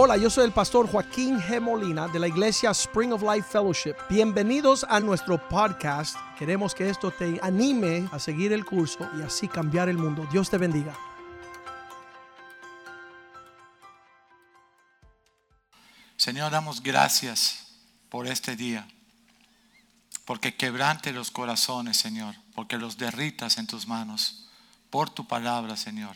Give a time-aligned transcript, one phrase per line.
[0.00, 1.60] Hola, yo soy el pastor Joaquín G.
[1.60, 3.96] Molina de la iglesia Spring of Life Fellowship.
[4.08, 6.16] Bienvenidos a nuestro podcast.
[6.38, 10.24] Queremos que esto te anime a seguir el curso y así cambiar el mundo.
[10.30, 10.96] Dios te bendiga.
[16.16, 17.66] Señor, damos gracias
[18.08, 18.86] por este día,
[20.24, 24.48] porque quebrante los corazones, Señor, porque los derritas en tus manos,
[24.90, 26.14] por tu palabra, Señor,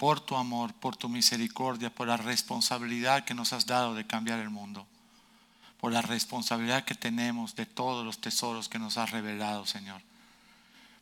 [0.00, 4.38] por tu amor, por tu misericordia, por la responsabilidad que nos has dado de cambiar
[4.38, 4.86] el mundo,
[5.78, 10.00] por la responsabilidad que tenemos de todos los tesoros que nos has revelado, Señor,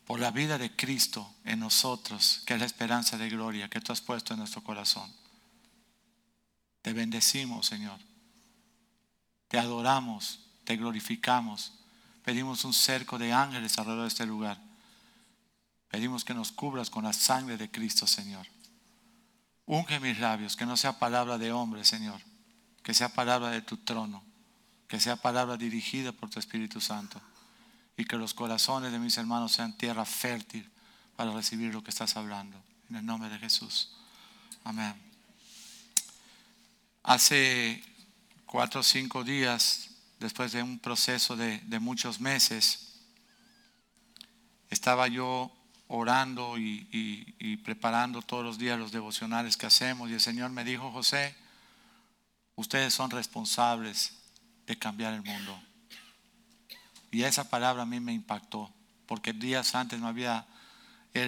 [0.05, 3.93] por la vida de Cristo en nosotros, que es la esperanza de gloria que tú
[3.93, 5.09] has puesto en nuestro corazón.
[6.81, 8.01] Te bendecimos, Señor.
[9.47, 11.71] Te adoramos, te glorificamos.
[12.21, 14.61] Pedimos un cerco de ángeles alrededor de este lugar.
[15.87, 18.45] Pedimos que nos cubras con la sangre de Cristo, Señor.
[19.69, 22.19] Unge mis labios, que no sea palabra de hombre, Señor.
[22.81, 24.23] Que sea palabra de tu trono.
[24.87, 27.21] Que sea palabra dirigida por tu Espíritu Santo.
[27.95, 30.67] Y que los corazones de mis hermanos sean tierra fértil
[31.15, 32.59] para recibir lo que estás hablando.
[32.89, 33.91] En el nombre de Jesús.
[34.63, 34.95] Amén.
[37.03, 37.83] Hace
[38.47, 42.95] cuatro o cinco días, después de un proceso de, de muchos meses,
[44.71, 45.55] estaba yo
[45.89, 50.91] orando y, preparando todos los días los devocionales que hacemos y el Señor me dijo,
[50.91, 51.35] José,
[52.55, 54.13] ustedes son responsables
[54.67, 55.59] de cambiar el mundo.
[57.11, 58.71] Y esa palabra a mí me impactó,
[59.07, 60.45] porque días antes me había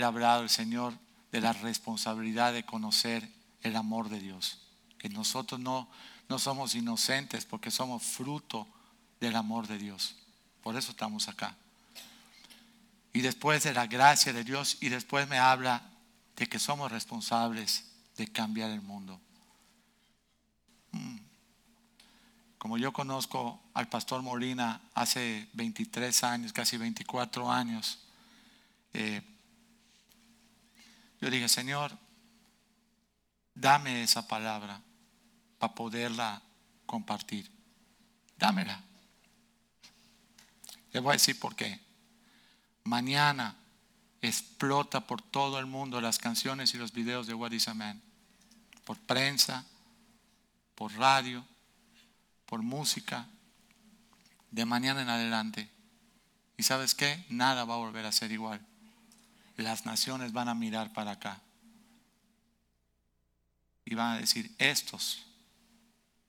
[0.04, 0.94] hablado el Señor
[1.32, 3.28] de la responsabilidad de conocer
[3.64, 4.60] el amor de Dios.
[5.00, 5.90] Que nosotros no,
[6.30, 8.68] no somos inocentes porque somos fruto
[9.20, 10.16] del amor de Dios.
[10.62, 11.58] Por eso estamos acá.
[13.14, 15.90] Y después de la gracia de Dios y después me habla
[16.36, 19.20] de que somos responsables de cambiar el mundo.
[20.92, 21.18] Mm.
[22.58, 28.00] Como yo conozco al pastor Molina hace 23 años, casi 24 años,
[28.94, 29.22] eh,
[31.20, 31.98] yo dije, Señor,
[33.54, 34.82] dame esa palabra
[35.58, 36.42] para poderla
[36.86, 37.50] compartir.
[38.38, 38.82] Dámela.
[40.92, 41.80] Le voy a decir por qué.
[42.84, 43.56] Mañana
[44.22, 48.02] explota por todo el mundo las canciones y los videos de What is a Man.
[48.86, 49.66] Por prensa,
[50.76, 51.46] por radio,
[52.46, 53.28] por música,
[54.52, 55.70] de mañana en adelante.
[56.58, 57.26] ¿Y sabes qué?
[57.30, 58.66] Nada va a volver a ser igual.
[59.58, 61.42] Las naciones van a mirar para acá
[63.86, 65.26] y van a decir, estos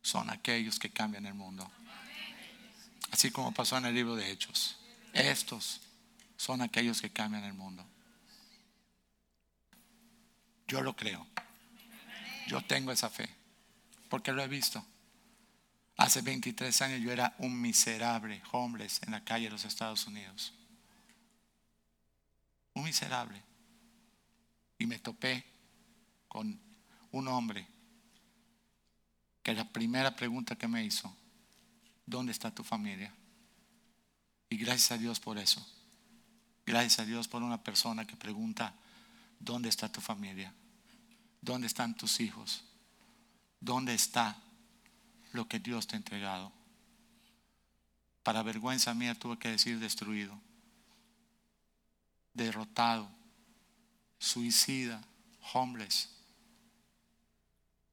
[0.03, 1.71] son aquellos que cambian el mundo.
[3.11, 4.77] Así como pasó en el libro de Hechos.
[5.13, 5.81] Estos
[6.43, 7.87] son aquellos que cambian el mundo.
[10.67, 11.25] Yo lo creo.
[12.49, 13.29] Yo tengo esa fe.
[14.09, 14.85] Porque lo he visto.
[15.97, 20.53] Hace 23 años yo era un miserable homeless en la calle de los Estados Unidos.
[22.75, 23.41] Un miserable.
[24.79, 25.45] Y me topé
[26.27, 26.61] con
[27.13, 27.69] un hombre
[29.45, 31.17] que la primera pregunta que me hizo,
[32.05, 33.15] ¿dónde está tu familia?
[34.49, 35.65] Y gracias a Dios por eso.
[36.65, 38.75] Gracias a Dios por una persona que pregunta,
[39.41, 40.53] ¿dónde está tu familia?
[41.41, 42.65] ¿Dónde están tus hijos?
[43.61, 44.37] ¿Dónde está
[45.33, 46.53] lo que Dios te ha entregado?
[48.23, 50.39] Para vergüenza mía tuve que decir destruido,
[52.35, 53.11] derrotado,
[54.19, 55.03] suicida,
[55.53, 56.09] homeless,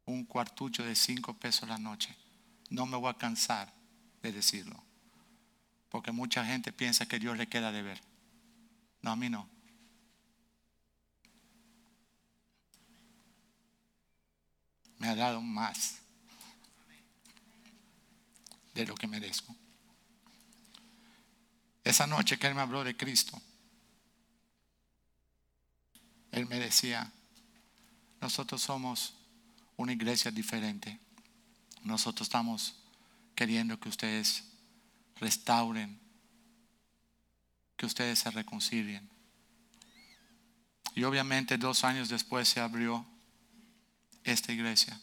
[0.05, 2.15] un cuartucho de cinco pesos la noche.
[2.69, 3.73] No me voy a cansar
[4.21, 4.83] de decirlo,
[5.89, 8.08] porque mucha gente piensa que Dios le queda de ver.
[9.01, 9.47] No, a mí no.
[14.97, 15.99] Me ha dado más
[18.73, 19.55] de lo que merezco.
[21.83, 23.41] Esa noche que Él me habló de Cristo,
[26.31, 27.11] Él me decía,
[28.21, 29.15] nosotros somos
[29.77, 30.99] una iglesia diferente.
[31.83, 32.75] Nosotros estamos
[33.35, 34.43] queriendo que ustedes
[35.15, 35.99] restauren,
[37.79, 39.09] que ustedes se reconcilien.
[40.95, 43.05] Y obviamente dos años después se abrió
[44.25, 44.99] esta iglesia.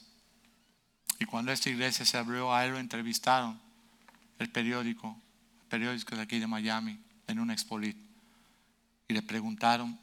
[1.18, 3.58] Y cuando esta iglesia se abrió, a él lo entrevistaron
[4.38, 5.18] el periódico,
[5.70, 7.96] periódico de aquí de Miami, en un expolit.
[9.08, 9.98] Y le preguntaron,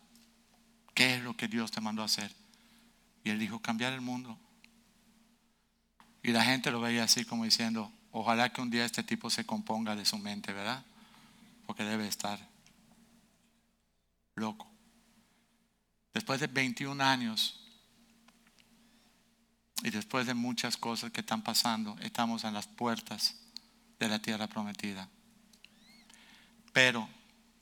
[0.95, 2.33] ¿qué es lo que Dios te mandó a hacer?
[3.23, 4.35] Y él dijo, cambiar el mundo.
[6.23, 9.45] Y la gente lo veía así como diciendo, ojalá que un día este tipo se
[9.45, 10.83] componga de su mente, ¿verdad?
[11.67, 12.51] Porque debe estar
[14.35, 14.69] loco.
[16.13, 17.63] Después de 21 años,
[19.83, 23.35] Y después de muchas cosas que están pasando, estamos en las puertas
[24.00, 25.09] de la tierra prometida.
[26.71, 27.09] Pero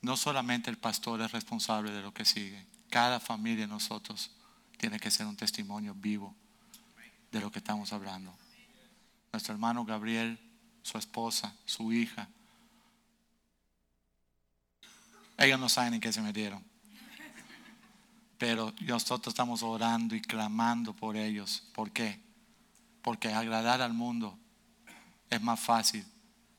[0.01, 2.67] no solamente el pastor es responsable de lo que sigue.
[2.91, 4.29] Cada familia de nosotros
[4.77, 6.35] tiene que ser un testimonio vivo
[7.31, 8.37] de lo que estamos hablando.
[9.33, 10.39] Nuestro hermano Gabriel,
[10.83, 12.29] su esposa, su hija.
[15.41, 16.63] Ellos no saben en qué se metieron.
[18.37, 21.63] Pero nosotros estamos orando y clamando por ellos.
[21.73, 22.19] ¿Por qué?
[23.01, 24.37] Porque agradar al mundo
[25.31, 26.05] es más fácil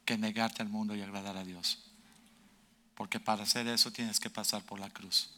[0.05, 1.79] que negarte al mundo y agradar a Dios.
[2.97, 5.31] Porque para hacer eso tienes que pasar por la cruz.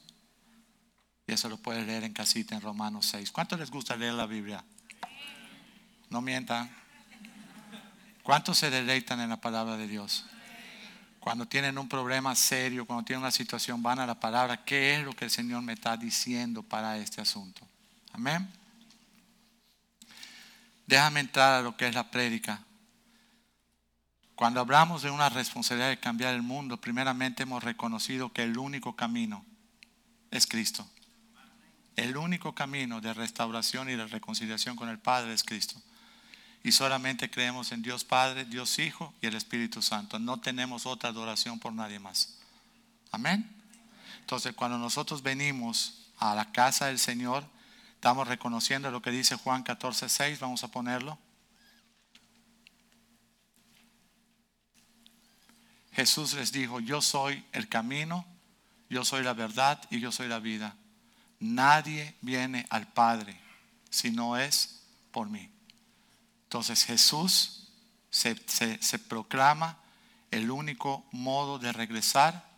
[1.26, 3.30] Y eso lo puedes leer en casita en Romanos 6.
[3.30, 4.64] ¿Cuánto les gusta leer la Biblia?
[6.08, 6.74] No mientan.
[8.22, 10.24] ¿Cuántos se deleitan en la palabra de Dios?
[11.24, 14.62] Cuando tienen un problema serio, cuando tienen una situación, van a la palabra.
[14.62, 17.66] ¿Qué es lo que el Señor me está diciendo para este asunto?
[18.12, 18.46] Amén.
[20.86, 22.62] Déjame entrar a lo que es la prédica.
[24.34, 28.94] Cuando hablamos de una responsabilidad de cambiar el mundo, primeramente hemos reconocido que el único
[28.94, 29.46] camino
[30.30, 30.86] es Cristo.
[31.96, 35.80] El único camino de restauración y de reconciliación con el Padre es Cristo.
[36.64, 40.18] Y solamente creemos en Dios Padre, Dios Hijo y el Espíritu Santo.
[40.18, 42.38] No tenemos otra adoración por nadie más.
[43.12, 43.54] Amén.
[44.20, 47.44] Entonces, cuando nosotros venimos a la casa del Señor,
[47.96, 50.40] estamos reconociendo lo que dice Juan 14, 6.
[50.40, 51.18] Vamos a ponerlo.
[55.92, 58.24] Jesús les dijo, yo soy el camino,
[58.88, 60.74] yo soy la verdad y yo soy la vida.
[61.40, 63.38] Nadie viene al Padre
[63.90, 64.80] si no es
[65.12, 65.53] por mí.
[66.54, 67.64] Entonces Jesús
[68.10, 68.36] se,
[69.08, 69.76] proclama
[70.30, 72.48] el único modo de regresar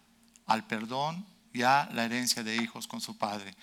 [0.44, 3.54] al perdón y a la herencia de hijos con su Padre.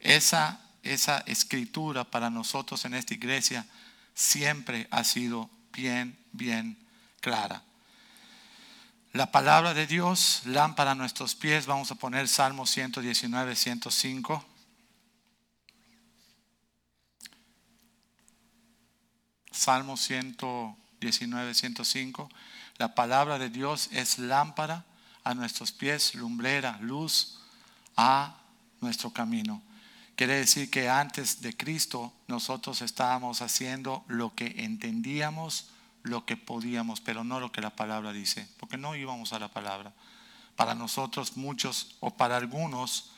[0.00, 3.66] Esa, esa escritura para nosotros en esta iglesia
[4.14, 6.78] siempre ha sido bien, bien
[7.20, 7.62] clara.
[9.12, 14.53] La palabra de Dios, lámpara a nuestros pies, vamos a poner Salmo 119, 105.
[19.54, 22.28] Salmo 119, 105.
[22.78, 24.84] La palabra de Dios es lámpara
[25.22, 27.38] a nuestros pies, lumbrera, luz
[27.96, 28.36] a
[28.80, 29.62] nuestro camino.
[30.16, 35.70] Quiere decir que antes de Cristo nosotros estábamos haciendo lo que entendíamos
[36.04, 39.48] lo que podíamos, pero no lo que la palabra dice, porque no íbamos a la
[39.48, 39.92] palabra.
[40.54, 43.10] Para nosotros muchos, o para algunos,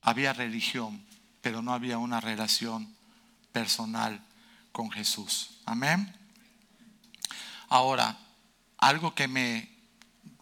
[0.00, 1.04] había religión,
[1.42, 2.88] pero no había una relación
[3.52, 4.25] personal
[4.76, 5.52] con Jesús.
[5.64, 6.14] Amén.
[7.70, 8.14] Ahora,
[8.76, 9.70] algo que me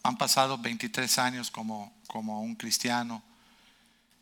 [0.02, 3.22] han pasado 23 años como, como un cristiano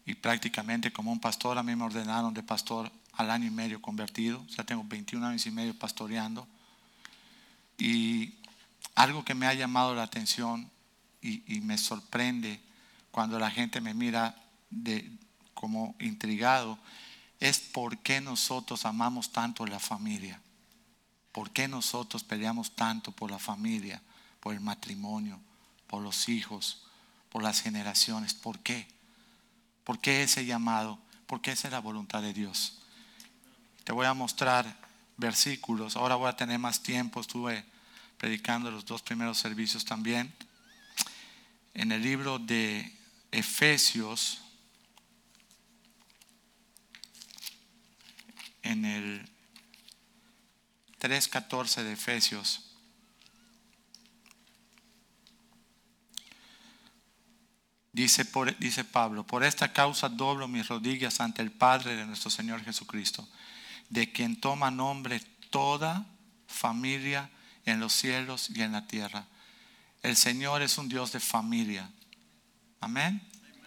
[0.04, 3.80] y prácticamente como un pastor, a mí me ordenaron de pastor al año y medio
[3.80, 6.46] convertido, sea, tengo 21 años y medio pastoreando.
[7.78, 8.34] Y
[8.94, 10.70] algo que me ha llamado la atención
[11.22, 12.60] y, me sorprende
[13.10, 14.36] cuando la gente me mira
[14.68, 15.10] de,
[15.54, 16.78] como intrigado
[17.42, 20.40] es por qué nosotros amamos tanto la familia.
[21.32, 24.00] ¿Por qué nosotros peleamos tanto por la familia,
[24.38, 25.40] por el matrimonio,
[25.88, 26.84] por los hijos,
[27.30, 28.32] por las generaciones?
[28.32, 28.86] ¿Por qué?
[29.82, 31.00] ¿Por qué ese llamado?
[31.26, 32.78] ¿Por qué esa es la voluntad de Dios?
[33.82, 34.78] Te voy a mostrar
[35.16, 35.96] versículos.
[35.96, 37.20] Ahora voy a tener más tiempo.
[37.20, 37.64] Estuve
[38.18, 40.32] predicando los dos primeros servicios también.
[41.74, 42.96] En el libro de
[43.32, 44.42] Efesios,
[48.72, 49.28] en el
[51.00, 52.68] 3.14 de Efesios,
[57.94, 58.26] Dice,
[58.58, 63.28] dice, Pablo, por esta causa doblo mis rodillas ante el Padre de nuestro Señor Jesucristo,
[63.90, 66.06] de quien toma nombre toda
[66.46, 67.30] familia
[67.66, 69.26] en los cielos y en la tierra.
[70.02, 71.90] El Señor es un Dios de familia.
[72.80, 73.20] Amén.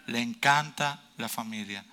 [0.07, 1.85] Le encanta la familia.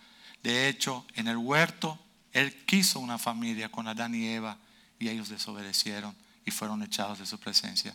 [0.42, 2.01] De hecho, en el huerto,
[2.32, 4.58] Él quiso una familia con Adán y Eva
[4.98, 7.94] y ellos desobedecieron y fueron echados de su presencia.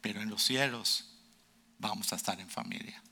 [0.00, 1.10] Pero en los cielos
[1.78, 3.02] vamos a estar en familia.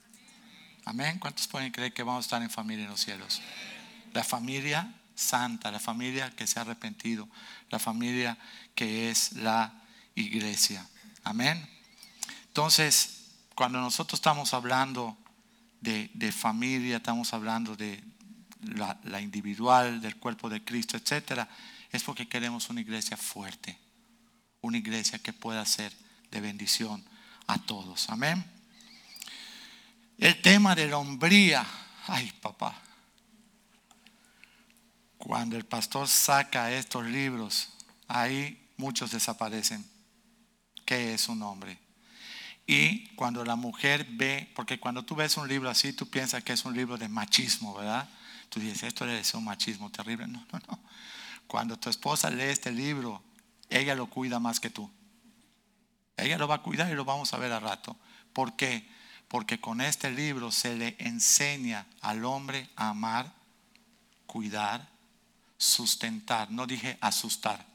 [0.84, 1.18] Amén.
[1.18, 3.40] ¿Cuántos pueden creer que vamos a estar en familia en los cielos?
[4.12, 7.28] La familia santa, la familia que se ha arrepentido,
[7.70, 8.36] la familia
[8.74, 9.72] que es la
[10.14, 10.86] iglesia.
[11.22, 11.68] Amén.
[12.48, 15.16] Entonces, cuando nosotros estamos hablando
[15.80, 18.02] de, familia, estamos hablando de
[18.64, 21.48] la, individual, del cuerpo de Cristo, etcétera,
[21.90, 23.78] es porque queremos una iglesia fuerte,
[24.60, 25.92] una iglesia que pueda ser
[26.30, 27.04] de bendición
[27.46, 28.08] a todos.
[28.10, 28.44] Amén.
[30.18, 31.66] El tema de la hombría,
[32.06, 32.80] ay papá,
[35.18, 37.70] Cuando el pastor saca estos libros,
[38.08, 39.84] ahí muchos desaparecen.
[40.84, 41.78] ¿Qué es un hombre?
[42.66, 46.52] Y cuando la mujer ve, porque cuando tú ves un libro así, tú piensas que
[46.52, 48.08] es un libro de machismo, ¿verdad?
[48.54, 50.28] Tú dices, esto es un machismo terrible.
[50.28, 50.80] No, no, no.
[51.48, 53.20] Cuando tu esposa lee este libro,
[53.68, 54.88] ella lo cuida más que tú.
[56.16, 57.96] Ella lo va a cuidar y lo vamos a ver a rato.
[58.32, 58.88] ¿Por qué?
[59.26, 63.32] Porque con este libro se le enseña al hombre a amar,
[64.26, 64.88] cuidar,
[65.58, 66.52] sustentar.
[66.52, 67.66] No dije asustar,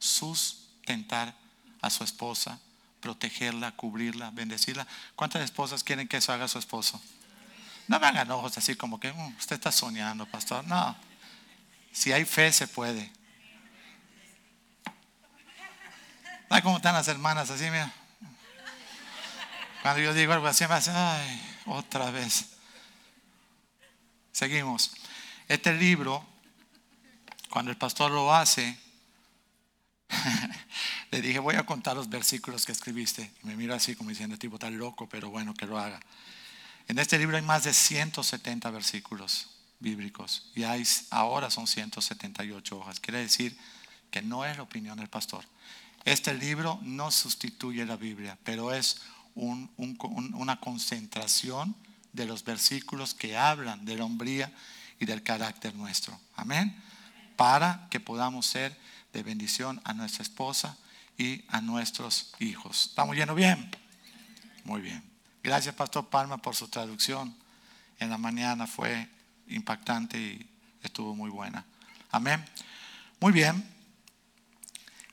[0.00, 1.32] sustentar
[1.80, 2.58] a su esposa,
[2.98, 4.84] protegerla, cubrirla, bendecirla.
[5.14, 7.00] ¿Cuántas esposas quieren que eso haga su esposo?
[7.86, 10.64] No me hagan ojos así como que mm, usted está soñando, pastor.
[10.66, 10.96] No.
[11.92, 13.10] Si hay fe, se puede.
[16.48, 17.92] ¿Sabes cómo están las hermanas así, mira?
[19.82, 22.46] Cuando yo digo algo así, me hacen, ay, otra vez.
[24.32, 24.92] Seguimos.
[25.48, 26.24] Este libro,
[27.50, 28.78] cuando el pastor lo hace,
[31.10, 33.32] le dije, voy a contar los versículos que escribiste.
[33.42, 36.00] Y me mira así como diciendo, tipo, está loco, pero bueno, que lo haga.
[36.88, 39.48] En este libro hay más de 170 versículos
[39.80, 43.00] bíblicos y hay, ahora son 178 hojas.
[43.00, 43.56] Quiere decir
[44.10, 45.44] que no es la opinión del pastor.
[46.04, 49.00] Este libro no sustituye la Biblia, pero es
[49.34, 51.74] una concentración
[52.12, 54.52] de los versículos que hablan de la hombría
[55.00, 56.18] y del carácter nuestro.
[56.36, 56.80] Amén.
[57.36, 58.78] Para que podamos ser
[59.12, 60.76] de bendición a nuestra esposa
[61.16, 62.86] y a nuestros hijos.
[62.90, 63.70] ¿Estamos yendo bien?
[64.64, 65.13] Muy bien.
[65.44, 67.36] Gracias, Pastor Palma, por su traducción.
[67.98, 69.06] En la mañana fue
[69.46, 70.48] impactante y
[70.82, 71.66] estuvo muy buena.
[72.10, 72.42] Amén.
[73.20, 73.62] Muy bien.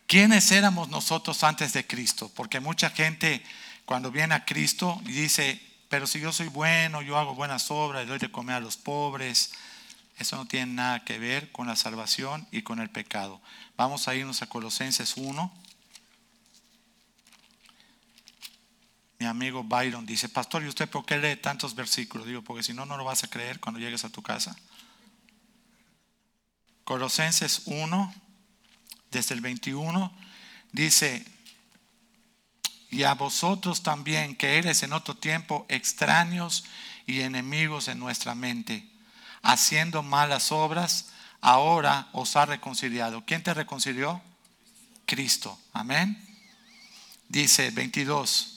[0.08, 2.32] ¿Quiénes éramos nosotros antes de Cristo?
[2.34, 3.44] Porque mucha gente
[3.84, 8.18] cuando viene a Cristo dice, pero si yo soy bueno, yo hago buenas obras, doy
[8.18, 9.52] de comer a los pobres,
[10.18, 13.42] eso no tiene nada que ver con la salvación y con el pecado.
[13.76, 15.61] Vamos a irnos a Colosenses 1.
[19.22, 22.26] Mi amigo Byron dice, pastor, ¿y usted por qué lee tantos versículos?
[22.26, 24.56] Digo, porque si no, no lo vas a creer cuando llegues a tu casa.
[26.86, 28.16] Colosenses 1,
[29.12, 30.12] desde el 21,
[30.72, 31.24] dice,
[32.90, 36.66] y a vosotros también, que eres en otro tiempo extraños
[37.06, 38.90] y enemigos en nuestra mente,
[39.44, 41.12] haciendo malas obras,
[41.42, 43.24] ahora os ha reconciliado.
[43.24, 44.20] ¿Quién te reconcilió?
[45.06, 45.60] Cristo.
[45.74, 46.20] Amén.
[47.30, 48.51] Dice 22,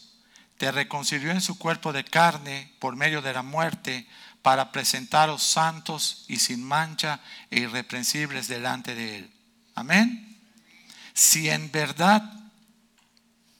[0.64, 4.06] te reconcilió en su cuerpo de carne por medio de la muerte
[4.40, 9.30] para presentaros santos y sin mancha e irreprensibles delante de Él.
[9.74, 10.34] Amén
[11.12, 12.22] si en verdad,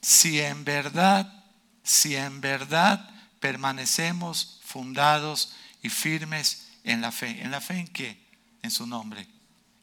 [0.01, 1.45] si en verdad,
[1.83, 3.07] si en verdad
[3.39, 7.39] permanecemos fundados y firmes en la fe.
[7.43, 8.19] ¿En la fe en qué?
[8.63, 9.27] En su nombre.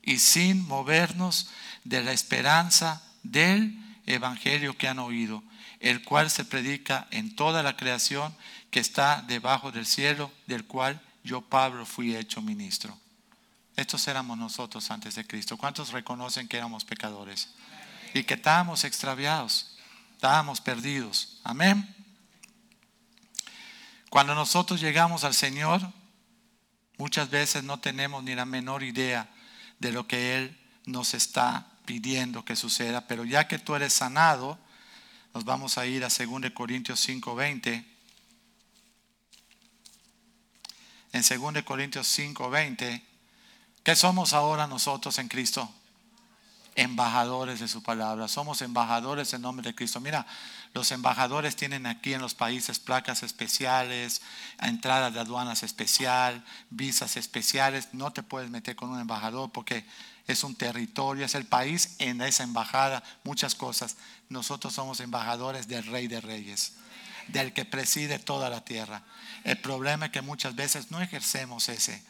[0.03, 1.51] Y sin movernos
[1.85, 5.45] de la esperanza del Evangelio que han oído,
[5.83, 8.35] el cual se predica en toda la creación
[8.71, 12.97] que está debajo del cielo, del cual yo, Pablo, fui hecho ministro.
[13.75, 15.57] Estos éramos nosotros antes de Cristo.
[15.57, 17.49] ¿Cuántos reconocen que éramos pecadores?
[18.15, 19.77] Y que estábamos extraviados,
[20.15, 21.41] estábamos perdidos.
[21.43, 21.97] Amén.
[24.09, 25.81] Cuando nosotros llegamos al Señor,
[26.97, 29.29] muchas veces no tenemos ni la menor idea
[29.81, 34.59] de lo que Él nos está pidiendo que suceda, pero ya que tú eres sanado,
[35.35, 37.85] nos vamos a ir a 2 Corintios 5:20.
[41.13, 43.03] En 2 Corintios 5:20
[43.83, 45.69] ¿Qué somos ahora nosotros en Cristo?
[46.77, 48.29] Embajadores de su palabra.
[48.29, 49.99] Somos embajadores en nombre de Cristo.
[49.99, 50.25] Mira,
[50.73, 54.23] los embajadores tienen aquí en los países placas especiales,
[54.61, 57.89] entradas de aduanas especial, visas especiales.
[57.93, 59.85] No te puedes meter con un embajador porque
[60.29, 63.97] es un territorio, es el país en esa embajada, muchas cosas.
[64.33, 66.73] Nosotros somos embajadores del Rey de Reyes,
[67.29, 69.03] del que preside toda la tierra.
[69.45, 72.03] El problema es que muchas veces no ejercemos ese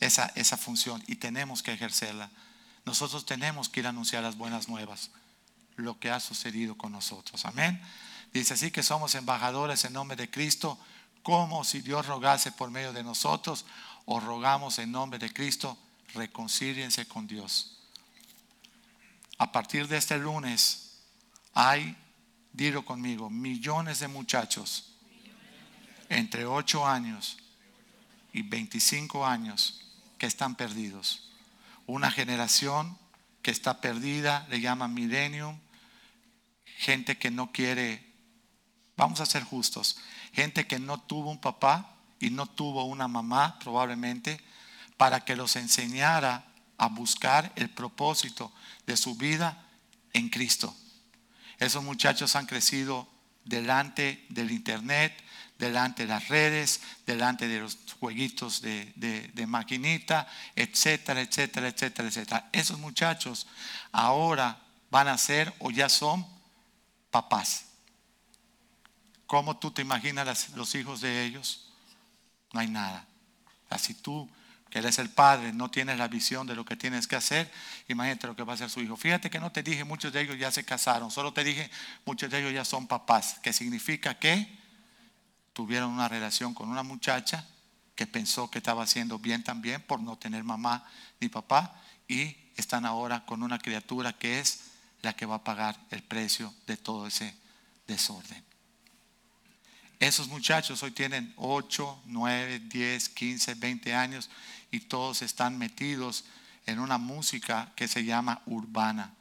[0.00, 2.30] esa, esa función y tenemos que ejercerla.
[2.84, 5.10] Nosotros tenemos que ir a anunciar las buenas nuevas,
[5.76, 7.44] lo que ha sucedido con nosotros.
[7.44, 7.80] Amén.
[8.32, 10.78] Dice así que somos embajadores en nombre de Cristo,
[11.22, 13.64] como si Dios rogase por medio de nosotros,
[14.04, 15.78] o rogamos en nombre de Cristo,
[16.12, 17.78] reconcíliense con Dios.
[19.38, 20.83] A partir de este lunes
[21.54, 21.96] hay,
[22.52, 24.94] dilo conmigo, millones de muchachos
[26.08, 27.38] entre 8 años
[28.32, 29.80] y 25 años
[30.18, 31.30] que están perdidos.
[31.86, 32.98] Una generación
[33.42, 35.58] que está perdida, le llaman millennium,
[36.64, 38.04] gente que no quiere,
[38.96, 39.98] vamos a ser justos,
[40.32, 44.40] gente que no tuvo un papá y no tuvo una mamá probablemente
[44.96, 46.46] para que los enseñara
[46.78, 48.52] a buscar el propósito
[48.86, 49.64] de su vida
[50.12, 50.74] en Cristo.
[51.58, 53.08] Esos muchachos han crecido
[53.44, 55.12] delante del internet,
[55.58, 62.48] delante de las redes, delante de los jueguitos de, maquinita, etcétera, etcétera, etcétera, etcétera.
[62.52, 63.46] Esos muchachos
[63.92, 66.26] ahora van a ser o ya son
[67.10, 67.66] papás.
[69.26, 71.72] ¿Cómo tú te imaginas los hijos de ellos?
[72.52, 73.06] No hay nada.
[73.70, 74.28] Así tú
[74.74, 77.48] que eres el padre, no tienes la visión de lo que tienes que hacer,
[77.86, 78.96] imagínate lo que va a hacer su hijo.
[78.96, 81.70] Fíjate que no te dije, muchos de ellos ya se casaron, solo te dije,
[82.04, 84.48] muchos de ellos ya son papás, que significa que
[85.52, 87.46] tuvieron una relación con una muchacha
[87.94, 90.84] que pensó que estaba haciendo bien también por no tener mamá
[91.20, 95.78] ni papá y están ahora con una criatura que es la que va a pagar
[95.92, 97.32] el precio de todo ese
[97.86, 98.44] desorden.
[100.00, 104.28] Esos muchachos hoy tienen 8, 9, 10, 15, 20 años
[104.74, 106.24] y todos están metidos
[106.66, 109.14] en una música que se llama urbana.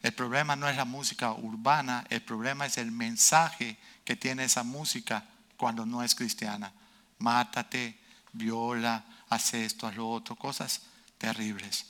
[0.00, 4.62] El problema no es la música urbana, el problema es el mensaje que tiene esa
[4.62, 5.24] música
[5.56, 6.72] cuando no es cristiana.
[7.18, 7.98] Mátate,
[8.32, 10.82] viola, haz esto, haz lo otro, cosas
[11.18, 11.86] terribles.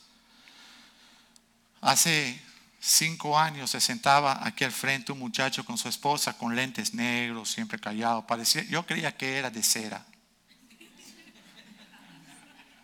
[1.83, 2.41] Hace
[2.81, 7.51] cinco años se sentaba aquí al frente un muchacho con su esposa con lentes negros,
[7.51, 8.27] siempre callado.
[8.27, 10.07] Parecía, yo creía que era de cera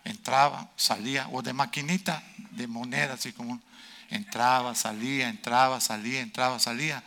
[0.08, 3.60] entraba, salía, o de maquinita de moneda, así como
[4.10, 7.02] entraba, salía, entraba, salía, entraba, salía.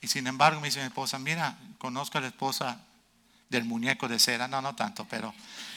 [0.00, 2.80] Y sin embargo me dice mi esposa, mira, conozco a la esposa
[3.48, 5.34] del muñeco de cera, no, no tanto, pero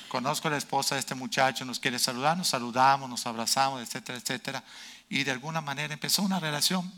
[0.07, 4.17] conozco a la esposa de este muchacho, nos quiere saludar, nos saludamos, nos abrazamos, etcétera,
[4.17, 4.63] etcétera.
[5.09, 6.91] Y de alguna manera empezó una relación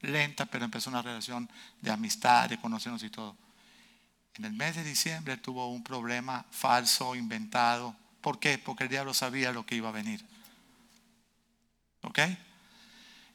[0.00, 1.48] lenta, pero empezó una relación
[1.80, 3.36] de amistad, de conocernos y todo.
[4.34, 8.58] En el mes de diciembre tuvo un problema falso, inventado, ¿Por qué?
[8.58, 10.26] Porque el diablo sabía lo que iba a venir.
[12.02, 12.18] ¿Ok?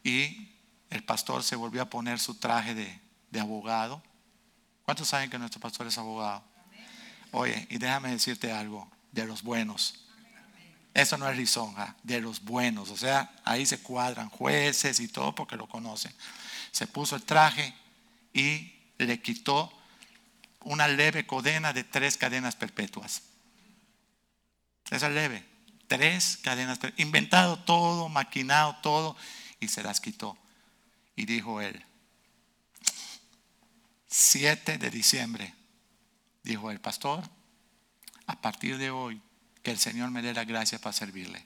[0.03, 0.49] Y
[0.89, 4.03] el pastor se volvió a poner su traje de, abogado.
[4.83, 6.43] ¿Cuántos saben que nuestro pastor es abogado?
[7.31, 10.07] Oye, y déjame decirte algo, de los buenos.
[10.93, 12.89] Eso no es lisonja, de los buenos.
[12.89, 16.13] O sea, ahí se cuadran jueces y todo porque lo conocen.
[16.73, 17.73] Se puso el traje
[18.33, 19.71] y le quitó
[20.65, 23.30] una leve cadena de tres cadenas perpetuas.
[24.91, 25.43] Esa es leve.
[25.87, 29.15] Tres cadenas, inventado todo, maquinado todo,
[29.59, 30.37] y se las quitó.
[31.15, 31.83] Y dijo él,
[34.07, 35.53] 7 de diciembre,
[36.43, 37.23] dijo el pastor,
[38.27, 39.21] a partir de hoy,
[39.63, 41.45] que el Señor me dé la gracia para servirle.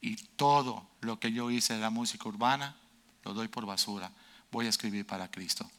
[0.00, 2.76] Y todo lo que yo hice de la música urbana,
[3.24, 4.10] lo doy por basura.
[4.50, 5.70] Voy a escribir para Cristo.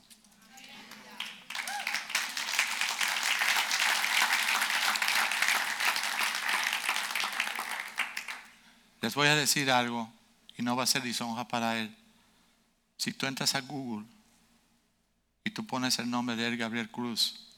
[9.04, 10.10] Les voy a decir algo
[10.56, 11.94] y no va a ser lisonja para él.
[12.96, 14.08] Si tú entras a Google
[15.44, 17.50] y tú pones el nombre de él, Gabriel Cruz,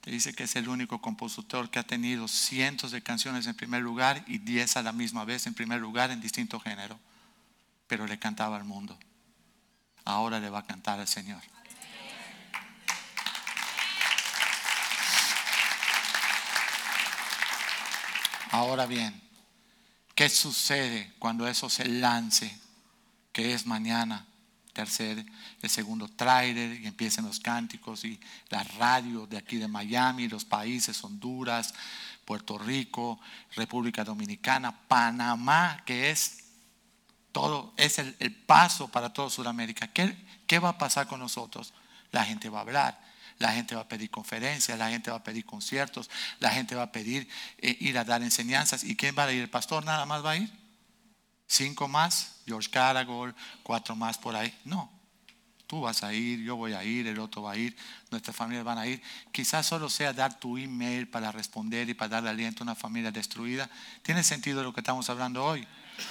[0.00, 3.82] te dice que es el único compositor que ha tenido cientos de canciones en primer
[3.82, 6.98] lugar y diez a la misma vez en primer lugar en distinto género.
[7.86, 8.98] Pero le cantaba al mundo.
[10.06, 11.42] Ahora le va a cantar al Señor.
[18.50, 19.27] Ahora bien,
[20.18, 22.52] ¿Qué sucede cuando eso se lance?
[23.32, 24.26] Que es mañana,
[24.72, 25.24] tercer,
[25.62, 30.44] el segundo tráiler y empiezan los cánticos y la radio de aquí de Miami, los
[30.44, 31.72] países Honduras,
[32.24, 33.20] Puerto Rico,
[33.54, 36.46] República Dominicana, Panamá, que es
[37.30, 39.86] todo, es el, paso para toda Sudamérica.
[39.86, 40.16] ¿Qué,
[40.48, 41.72] ¿Qué va a pasar con nosotros?
[42.10, 43.07] La gente va a hablar
[43.38, 46.84] la gente va a pedir conferencias, la gente va a pedir conciertos, la gente va
[46.84, 48.84] a pedir eh, ir a dar enseñanzas.
[48.84, 49.42] ¿Y quién va a ir?
[49.42, 50.50] ¿El pastor nada más va a ir?
[51.46, 52.36] ¿Cinco más?
[52.46, 54.52] George Caragol, cuatro más por ahí.
[54.64, 54.90] No,
[55.66, 57.76] tú vas a ir, yo voy a ir, el otro va a ir,
[58.10, 59.02] nuestras familias van a ir.
[59.32, 63.12] Quizás solo sea dar tu email para responder y para darle aliento a una familia
[63.12, 63.70] destruida.
[64.02, 65.66] ¿Tiene sentido lo que estamos hablando hoy?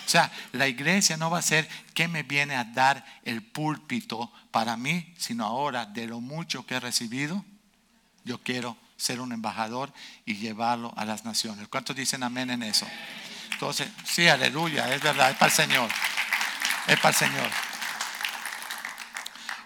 [0.05, 4.31] O sea, la iglesia no va a ser que me viene a dar el púlpito
[4.51, 7.43] para mí, sino ahora de lo mucho que he recibido,
[8.23, 9.93] yo quiero ser un embajador
[10.25, 11.67] y llevarlo a las naciones.
[11.67, 12.87] ¿Cuántos dicen amén en eso?
[13.51, 15.89] Entonces, sí, aleluya, es verdad, es para el Señor.
[16.87, 17.66] Es para el Señor.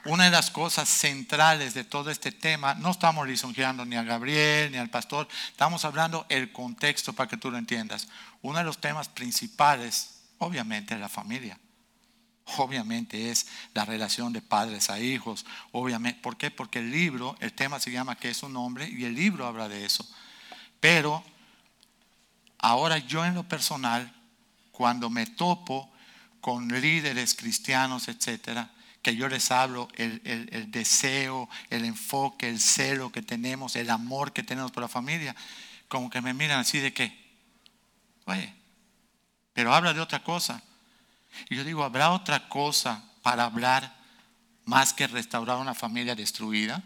[0.06, 4.72] Una de las cosas centrales de todo este tema, no estamos lisonjeando ni a Gabriel
[4.72, 8.08] ni al pastor, estamos hablando el contexto para que tú lo entiendas.
[8.42, 11.60] Uno de los temas principales, obviamente, es la familia.
[12.58, 15.46] Obviamente es la relación de padres a hijos.
[15.72, 16.50] Obviamente, ¿por qué?
[16.50, 19.70] Porque el libro, el tema se llama que es un hombre y el libro habla
[19.70, 20.08] de eso.
[20.80, 21.24] Pero
[22.58, 24.12] ahora yo en lo personal
[24.72, 25.94] cuando me topo
[26.42, 33.12] con líderes cristianos, etcétera, que yo les hablo el, el- deseo, el enfoque, el celo
[33.12, 35.36] que tenemos, el amor que tenemos por la familia,
[35.88, 37.18] como que me miran así de que,
[38.26, 38.54] oye,
[39.54, 40.62] pero habla de otra cosa.
[41.50, 43.96] Y yo digo, ¿habrá otra cosa para hablar
[44.66, 46.84] más que restaurar una familia destruida?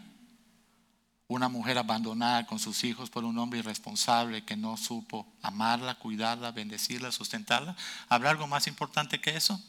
[1.28, 6.52] Una mujer abandonada con sus hijos por un hombre irresponsable que no supo amarla, cuidarla,
[6.52, 7.76] bendecirla, sustentarla.
[8.08, 9.60] ¿Habrá algo más importante que eso?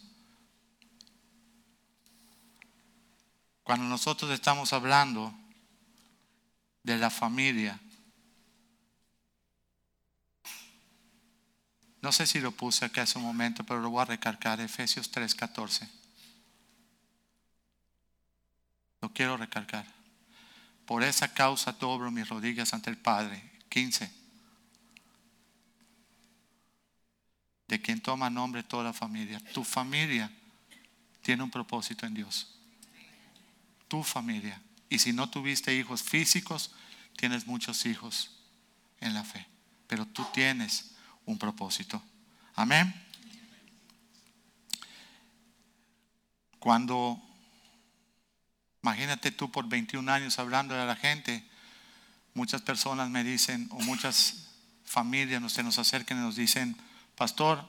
[3.67, 5.37] Cuando nosotros estamos hablando
[6.83, 7.77] de la familia,
[12.01, 15.11] no sé si lo puse aquí hace un momento, pero lo voy a recalcar, Efesios
[15.11, 15.85] 3:14.
[19.01, 19.85] Lo quiero recalcar.
[20.85, 23.51] Por esa causa dobro mis rodillas ante el Padre.
[23.67, 24.09] 15.
[27.67, 29.41] De quien toma nombre toda la familia.
[29.53, 30.31] Tu familia
[31.21, 32.56] tiene un propósito en Dios.
[33.87, 34.61] Tu familia.
[34.89, 36.71] Y si no tuviste hijos físicos,
[37.17, 38.31] tienes muchos hijos
[38.99, 39.45] en la fe.
[39.87, 40.91] Pero tú tienes
[41.25, 42.01] un propósito.
[42.55, 42.93] Amén.
[46.59, 47.21] Cuando
[48.87, 51.43] Imagínate tú por 21 años hablando a la gente.
[52.33, 54.47] Muchas personas me dicen, o muchas
[54.85, 56.77] familias se nos acercan y nos dicen,
[57.17, 57.67] pastor,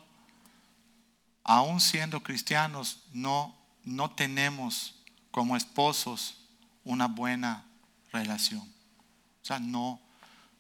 [1.43, 4.98] aún siendo cristianos, no, no tenemos
[5.39, 6.35] como esposos
[6.83, 7.65] una buena
[8.11, 8.59] relación.
[8.61, 10.01] O sea, no,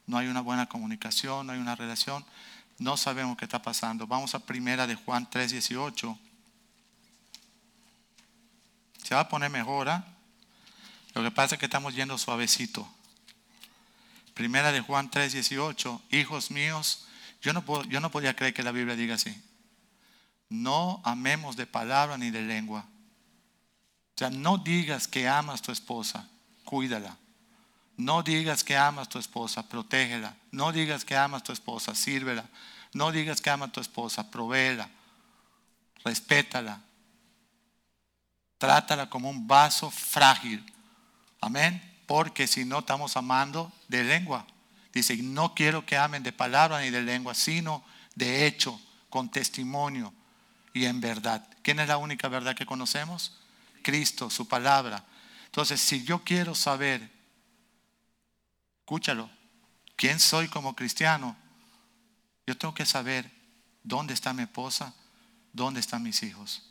[0.06, 2.24] no hay una buena comunicación, no hay una relación.
[2.78, 4.06] No sabemos qué está pasando.
[4.06, 6.16] Vamos a primera de Juan 3, 18.
[9.02, 10.04] Se va a poner mejor, ¿ah?
[11.12, 12.88] Lo que pasa es que estamos yendo suavecito.
[14.32, 16.02] Primera de Juan 3, 18.
[16.12, 17.08] Hijos míos,
[17.42, 19.42] yo no, yo no podía creer que la Biblia diga así.
[20.48, 22.86] No amemos de palabra ni de lengua.
[24.18, 26.28] O sea, no digas que amas tu esposa,
[26.64, 27.16] cuídala.
[27.96, 30.34] No digas que amas tu esposa, protégela.
[30.50, 32.44] No digas que amas tu esposa, sírvela.
[32.92, 34.90] No digas que amas tu esposa, provéela.
[36.04, 36.80] Respétala.
[38.58, 40.66] Trátala como un vaso frágil.
[41.40, 41.80] Amén.
[42.08, 44.44] Porque si no estamos amando de lengua.
[44.92, 47.84] Dice, no quiero que amen de palabra ni de lengua, sino
[48.16, 50.12] de hecho, con testimonio
[50.74, 51.48] y en verdad.
[51.62, 53.37] ¿Quién es la única verdad que conocemos?
[53.82, 55.04] Cristo, su palabra.
[55.46, 57.10] Entonces, si yo quiero saber,
[58.80, 59.30] escúchalo,
[59.96, 61.36] quién soy como cristiano,
[62.46, 63.30] yo tengo que saber
[63.82, 64.94] dónde está mi esposa,
[65.52, 66.62] dónde están mis hijos.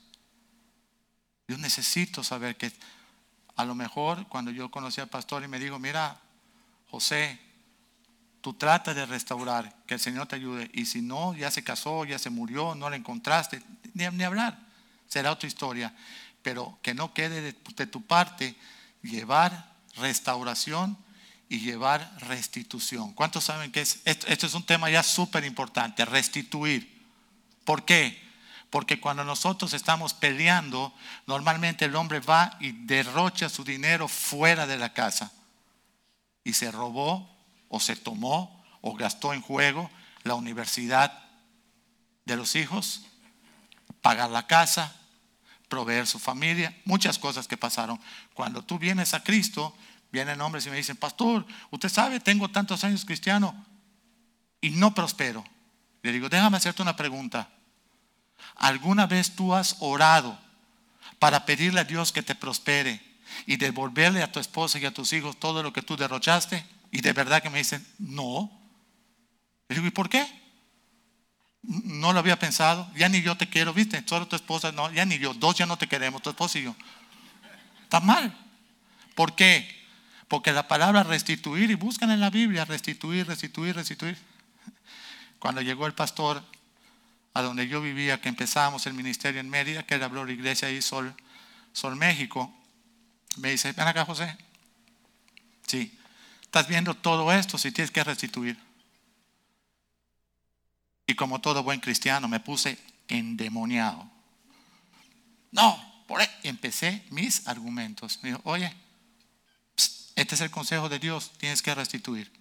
[1.48, 2.72] Yo necesito saber que
[3.56, 6.20] a lo mejor cuando yo conocí al pastor y me dijo, mira,
[6.90, 7.40] José,
[8.42, 10.70] tú trata de restaurar, que el Señor te ayude.
[10.74, 13.62] Y si no, ya se casó, ya se murió, no la encontraste,
[13.94, 14.58] ni, ni hablar.
[15.08, 15.96] Será otra historia.
[16.42, 18.56] Pero que no quede de, tu parte
[19.02, 20.98] llevar restauración
[21.50, 23.14] y llevar restitución.
[23.14, 27.06] ¿Cuántos saben que es, esto, esto es un tema ya súper importante, restituir?
[27.64, 28.28] ¿Por qué?
[28.70, 30.94] Porque cuando nosotros estamos peleando,
[31.26, 35.32] normalmente el hombre va y derrocha su dinero fuera de la casa.
[36.44, 37.34] Y se robó
[37.70, 39.90] o se tomó o gastó en juego
[40.24, 41.28] la universidad
[42.26, 43.04] de los hijos,
[44.02, 44.96] pagar la casa,
[45.68, 48.00] proveer su familia, muchas cosas que pasaron.
[48.34, 49.76] Cuando tú vienes a Cristo,
[50.12, 53.66] vienen hombres y me dicen, pastor, usted sabe, tengo tantos años cristiano
[54.62, 55.44] y no prospero.
[56.02, 57.50] Le digo, déjame hacerte una pregunta.
[58.56, 60.40] ¿Alguna vez tú has orado
[61.20, 63.02] para pedirle a Dios que te prospere
[63.46, 66.66] y devolverle a tu esposa y a tus hijos todo lo que tú derrochaste?
[66.92, 68.52] Y de verdad que me dicen, no.
[69.68, 70.26] Le digo, ¿y por qué?
[71.64, 72.90] No lo había pensado.
[72.96, 74.04] Ya ni yo te quiero, ¿viste?
[74.06, 75.34] Solo tu esposa, no, ya ni yo.
[75.34, 76.76] Dos ya no te queremos, tu esposa y yo.
[77.84, 78.38] Está mal.
[79.16, 79.76] ¿Por qué?
[80.28, 84.18] Porque la palabra restituir, y buscan en la Biblia, restituir, restituir, restituir.
[85.40, 86.44] Cuando llegó el pastor
[87.34, 90.68] a donde yo vivía, que empezábamos el ministerio en Mérida, que él habló la iglesia
[90.68, 91.16] ahí, Sol,
[91.72, 92.54] Sol México,
[93.38, 94.38] me dice, ven acá José.
[95.66, 95.98] Sí,
[96.42, 98.67] estás viendo todo esto si tienes que restituir.
[101.08, 104.10] Y como todo buen cristiano me puse endemoniado.
[105.52, 108.20] No, por ahí empecé mis argumentos.
[108.22, 108.72] Me dijo, oye,
[110.16, 112.32] este es el consejo de Dios, tienes que restituir.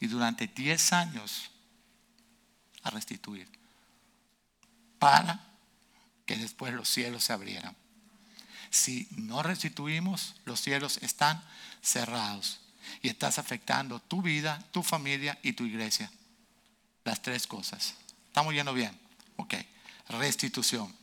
[0.00, 1.50] Y durante 10 años
[2.82, 3.48] a restituir
[4.98, 5.40] para
[6.26, 7.76] que después los cielos se abrieran.
[8.70, 11.42] Si no restituimos, los cielos están
[11.82, 12.60] cerrados
[13.02, 16.10] y estás afectando tu vida, tu familia y tu iglesia.
[17.04, 17.94] Las tres cosas.
[18.26, 18.98] ¿Estamos yendo bien?
[19.36, 19.54] Ok.
[20.08, 20.94] restitución.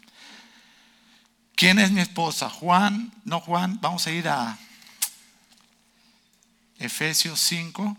[1.56, 2.50] ¿Quién es mi esposa?
[2.50, 4.58] Juan, no Juan, vamos a ir a
[6.78, 7.98] Efesios 5.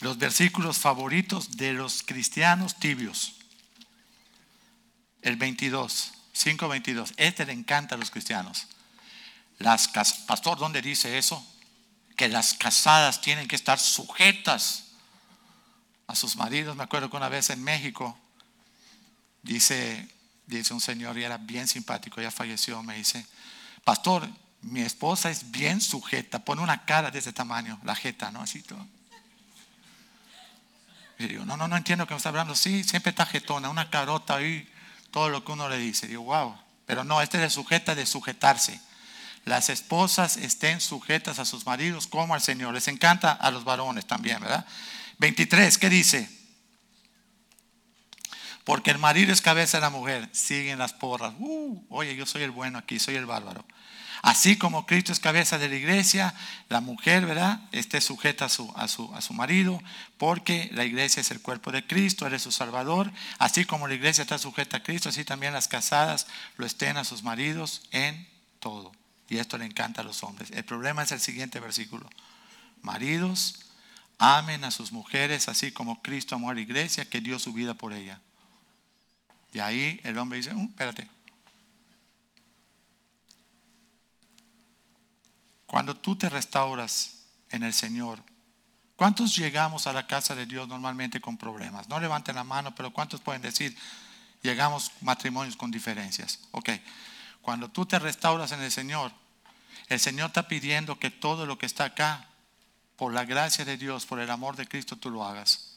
[0.00, 3.36] Los versículos favoritos de los cristianos tibios.
[5.22, 7.14] El 22, 5.22.
[7.16, 8.66] Este le encanta a los cristianos.
[9.58, 9.88] Las,
[10.26, 11.46] pastor, ¿dónde dice eso?
[12.16, 14.84] Que las casadas tienen que estar sujetas
[16.06, 16.76] a sus maridos.
[16.76, 18.18] Me acuerdo que una vez en México,
[19.42, 20.08] dice,
[20.46, 23.26] dice un señor y era bien simpático, ya falleció, me dice,
[23.84, 24.28] pastor,
[24.62, 28.42] mi esposa es bien sujeta, pone una cara de ese tamaño, la jeta, ¿no?
[28.42, 28.86] Así todo.
[31.18, 32.54] Y digo, no, no, no entiendo que me está hablando.
[32.54, 34.68] Sí, siempre está jetona, una carota ahí,
[35.10, 36.08] todo lo que uno le dice.
[36.08, 36.56] Digo, wow.
[36.86, 38.80] Pero no, este es sujeta de sujetarse.
[39.44, 42.74] Las esposas estén sujetas a sus maridos como al Señor.
[42.74, 44.66] Les encanta a los varones también, ¿verdad?
[45.18, 46.30] 23, ¿qué dice?
[48.64, 50.28] Porque el marido es cabeza de la mujer.
[50.32, 51.34] Siguen las porras.
[51.38, 53.64] Uh, oye, yo soy el bueno aquí, soy el bárbaro.
[54.22, 56.32] Así como Cristo es cabeza de la iglesia,
[56.68, 57.60] la mujer, ¿verdad?
[57.72, 59.82] Esté sujeta a su, a su, a su marido,
[60.16, 63.10] porque la iglesia es el cuerpo de Cristo, Él es su Salvador.
[63.38, 67.04] Así como la iglesia está sujeta a Cristo, así también las casadas lo estén a
[67.04, 68.28] sus maridos en
[68.60, 68.92] todo.
[69.32, 70.50] Y esto le encanta a los hombres.
[70.50, 72.06] El problema es el siguiente versículo.
[72.82, 73.60] Maridos,
[74.18, 77.72] amen a sus mujeres así como Cristo amó a la iglesia que dio su vida
[77.72, 78.20] por ella.
[79.54, 81.08] Y ahí el hombre dice, uh, espérate.
[85.64, 88.22] Cuando tú te restauras en el Señor,
[88.96, 91.88] ¿cuántos llegamos a la casa de Dios normalmente con problemas?
[91.88, 93.74] No levanten la mano, pero ¿cuántos pueden decir,
[94.42, 96.40] llegamos matrimonios con diferencias?
[96.50, 96.68] Ok,
[97.40, 99.21] cuando tú te restauras en el Señor,
[99.92, 102.26] el Señor está pidiendo que todo lo que está acá,
[102.96, 105.74] por la gracia de Dios, por el amor de Cristo, tú lo hagas.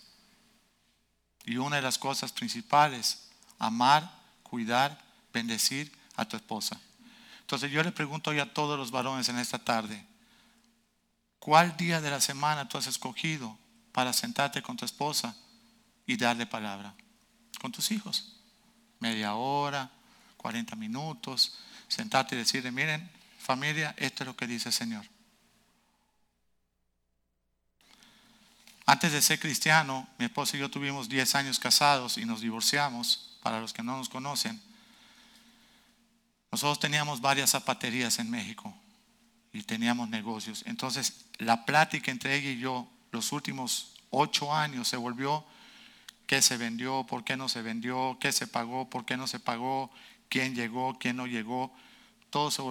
[1.43, 4.09] Y una de las cosas principales amar,
[4.43, 5.01] cuidar,
[5.33, 6.79] bendecir a tu esposa.
[7.41, 10.05] Entonces yo le pregunto hoy a todos los varones en esta tarde,
[11.39, 13.57] ¿cuál día de la semana tú has escogido
[13.91, 15.35] para sentarte con tu esposa
[16.07, 16.93] y darle palabra?
[17.59, 18.33] Con tus hijos.
[18.99, 19.91] Media hora,
[20.37, 23.14] 40 minutos, sentarte y decirle, miren,
[23.45, 25.05] familia, esto es lo que dice el Señor.
[28.87, 33.37] Antes de ser cristiano, mi esposa y yo tuvimos 10 años casados y nos divorciamos
[33.41, 34.61] para los que no nos conocen,
[36.51, 38.73] nosotros teníamos varias zapaterías en México
[39.51, 40.63] y teníamos negocios.
[40.67, 45.45] Entonces, la plática entre ella y yo, los últimos ocho años, se volvió
[46.27, 49.39] qué se vendió, por qué no se vendió, qué se pagó, por qué no se
[49.39, 49.91] pagó,
[50.29, 51.75] quién llegó, quién no llegó.
[52.35, 52.61] Todo se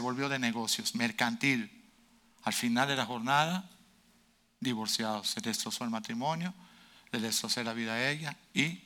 [0.00, 1.70] volvió, de negocios, mercantil.
[2.42, 3.70] Al final de la jornada,
[4.58, 5.28] divorciados.
[5.28, 6.52] Se destrozó el matrimonio,
[7.12, 8.82] le destrocé la vida a ella y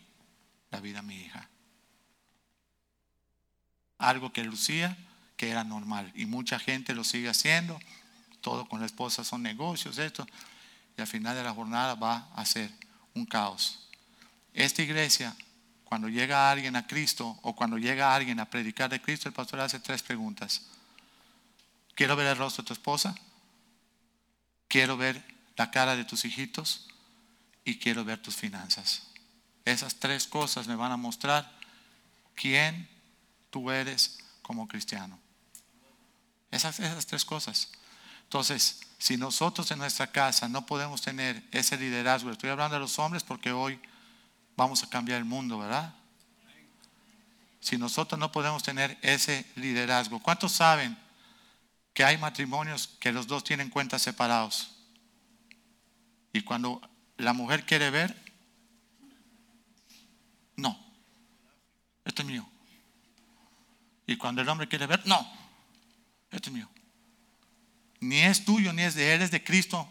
[0.70, 1.48] la vida a mi hija.
[3.96, 4.94] Algo que lucía
[5.38, 7.80] que era normal y mucha gente lo sigue haciendo.
[8.42, 10.26] Todo con la esposa son negocios, esto.
[10.98, 12.70] Y al final de la jornada va a ser
[13.14, 13.88] un caos.
[14.52, 15.34] Esta iglesia,
[15.92, 19.60] cuando llega alguien a Cristo o cuando llega alguien a predicar de Cristo, el pastor
[19.60, 20.62] hace tres preguntas.
[21.94, 23.14] Quiero ver el rostro de tu esposa.
[24.68, 25.22] Quiero ver
[25.54, 26.88] la cara de tus hijitos
[27.62, 29.02] y quiero ver tus finanzas.
[29.66, 31.52] Esas tres cosas me van a mostrar
[32.36, 32.88] quién
[33.50, 35.18] tú eres como cristiano.
[36.50, 37.68] Esas, esas tres cosas.
[38.22, 42.98] Entonces, si nosotros en nuestra casa no podemos tener ese liderazgo, estoy hablando de los
[42.98, 43.78] hombres porque hoy
[44.56, 45.94] vamos a cambiar el mundo, ¿verdad?
[47.60, 50.98] Si nosotros no podemos tener ese liderazgo, ¿cuántos saben
[51.94, 54.76] que hay matrimonios que los dos tienen cuentas separados?
[56.32, 56.80] Y cuando
[57.18, 58.20] la mujer quiere ver,
[60.56, 60.78] no,
[62.04, 62.48] esto es mío.
[64.06, 65.24] Y cuando el hombre quiere ver, no,
[66.30, 66.68] esto es mío.
[68.00, 69.88] Ni es tuyo, ni es de él, es de Cristo.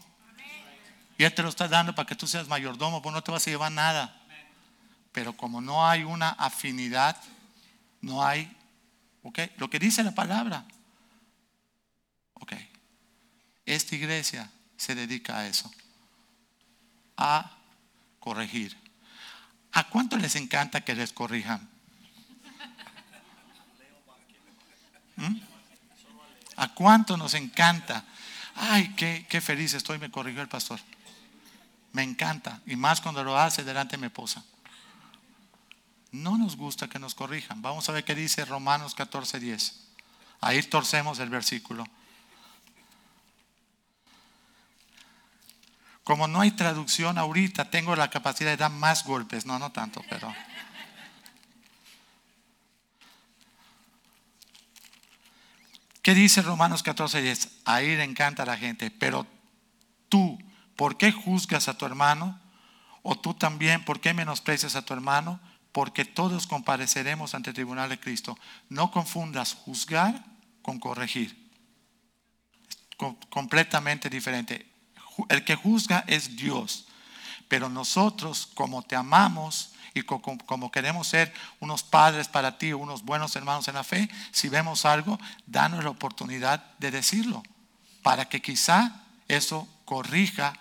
[1.17, 3.45] Y Él te lo está dando para que tú seas mayordomo, pues no te vas
[3.47, 4.20] a llevar nada.
[5.11, 7.17] Pero como no hay una afinidad,
[8.01, 8.51] no hay,
[9.23, 10.65] ok, lo que dice la palabra,
[12.35, 12.53] ok,
[13.65, 15.71] esta iglesia se dedica a eso,
[17.17, 17.57] a
[18.19, 18.77] corregir.
[19.73, 21.69] ¿A cuánto les encanta que les corrijan?
[25.15, 25.39] ¿Mm?
[26.57, 28.05] ¿A cuánto nos encanta?
[28.55, 30.79] Ay, qué, qué feliz estoy, me corrigió el pastor.
[31.93, 32.61] Me encanta.
[32.65, 34.43] Y más cuando lo hace delante de mi esposa.
[36.11, 37.61] No nos gusta que nos corrijan.
[37.61, 39.73] Vamos a ver qué dice Romanos 14:10.
[40.41, 41.85] Ahí torcemos el versículo.
[46.03, 49.45] Como no hay traducción ahorita, tengo la capacidad de dar más golpes.
[49.45, 50.33] No, no tanto, pero...
[56.01, 57.49] ¿Qué dice Romanos 14, 10?
[57.65, 59.27] Ahí le encanta a la gente, pero
[60.09, 60.39] tú,
[60.75, 62.39] ¿por qué juzgas a tu hermano?
[63.03, 65.39] O tú también, ¿por qué menosprecias a tu hermano?
[65.71, 68.37] Porque todos compareceremos ante el tribunal de Cristo.
[68.69, 70.23] No confundas juzgar
[70.61, 71.39] con corregir.
[73.29, 74.67] completamente diferente.
[75.29, 76.85] El que juzga es Dios.
[77.47, 83.35] Pero nosotros, como te amamos, y como queremos ser unos padres para ti, unos buenos
[83.35, 87.43] hermanos en la fe, si vemos algo, danos la oportunidad de decirlo,
[88.01, 90.53] para que quizá eso corrija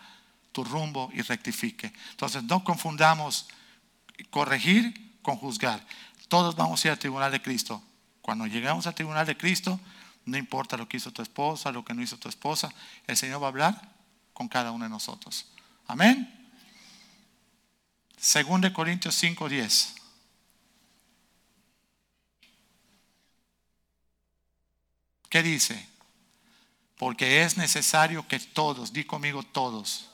[0.52, 1.92] tu rumbo y rectifique.
[2.10, 3.46] Entonces no confundamos
[4.24, 5.84] corregir con juzgar.
[6.28, 7.82] Todos vamos a ir al tribunal de Cristo.
[8.22, 9.80] Cuando llegamos al tribunal de Cristo,
[10.24, 12.72] no importa lo que hizo tu esposa, lo que no hizo tu esposa,
[13.06, 13.94] el Señor va a hablar
[14.32, 15.46] con cada uno de nosotros.
[15.86, 16.36] Amén.
[18.16, 19.94] Según de Corintios 5:10.
[25.28, 25.88] ¿Qué dice?
[26.98, 30.10] Porque es necesario que todos, di conmigo todos,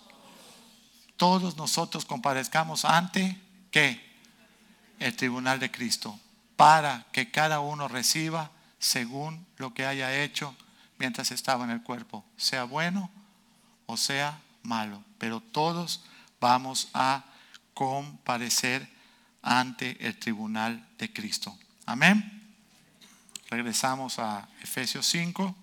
[1.17, 3.41] todos nosotros comparezcamos ante
[3.77, 6.19] El tribunal de Cristo,
[6.57, 10.57] para que cada uno reciba según lo que haya hecho
[10.99, 13.11] mientras estaba en el cuerpo, sea bueno
[13.85, 16.03] o sea malo, pero todos
[16.41, 17.25] vamos a
[17.75, 18.89] comparecer
[19.43, 21.57] ante el tribunal de Cristo.
[21.85, 22.55] Amén.
[23.51, 25.55] Regresamos a Efesios 5.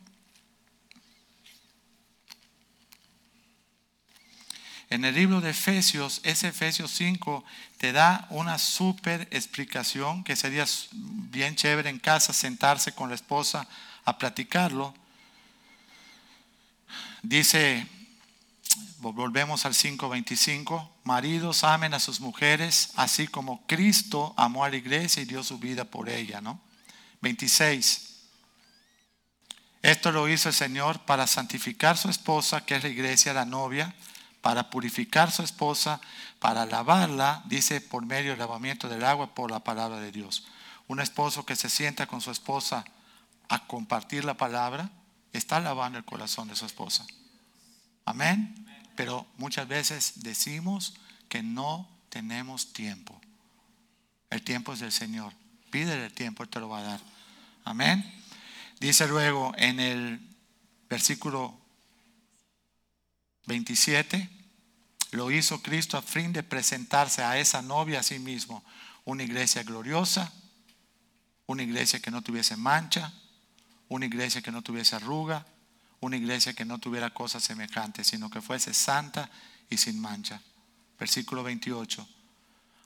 [4.93, 7.43] En el libro de Efesios, ese Efesios 5
[7.79, 13.67] te da una súper explicación que sería bien chévere en casa sentarse con la esposa
[14.05, 14.93] a platicarlo.
[17.23, 17.87] Dice
[18.99, 25.23] volvemos al 5.25, maridos amen a sus mujeres, así como Cristo amó a la iglesia
[25.23, 26.61] y dio su vida por ella, ¿no?
[27.21, 28.11] 26.
[29.81, 33.95] Esto lo hizo el Señor para santificar su esposa, que es la iglesia, la novia,
[34.43, 36.01] para purificar su esposa,
[36.39, 40.43] para lavarla, dice, por medio del lavamiento del agua, por la palabra de Dios.
[40.89, 42.83] Un esposo que se sienta con su esposa
[43.47, 44.91] a compartir la palabra,
[45.31, 47.05] está lavando el corazón de su esposa.
[48.03, 48.67] Amén.
[48.97, 50.95] Pero muchas veces decimos
[51.29, 53.21] que no tenemos tiempo.
[54.29, 55.31] El tiempo es del Señor.
[55.71, 56.99] Pídele el tiempo, Él te lo va a dar.
[57.63, 58.03] Amén.
[58.81, 60.19] Dice luego en el
[60.89, 61.62] versículo
[63.45, 64.29] 27,
[65.11, 68.63] lo hizo Cristo a fin de presentarse a esa novia a sí mismo,
[69.05, 70.31] una iglesia gloriosa,
[71.45, 73.13] una iglesia que no tuviese mancha,
[73.89, 75.45] una iglesia que no tuviese arruga,
[75.99, 79.29] una iglesia que no tuviera cosas semejantes, sino que fuese santa
[79.69, 80.41] y sin mancha.
[80.99, 82.07] Versículo 28.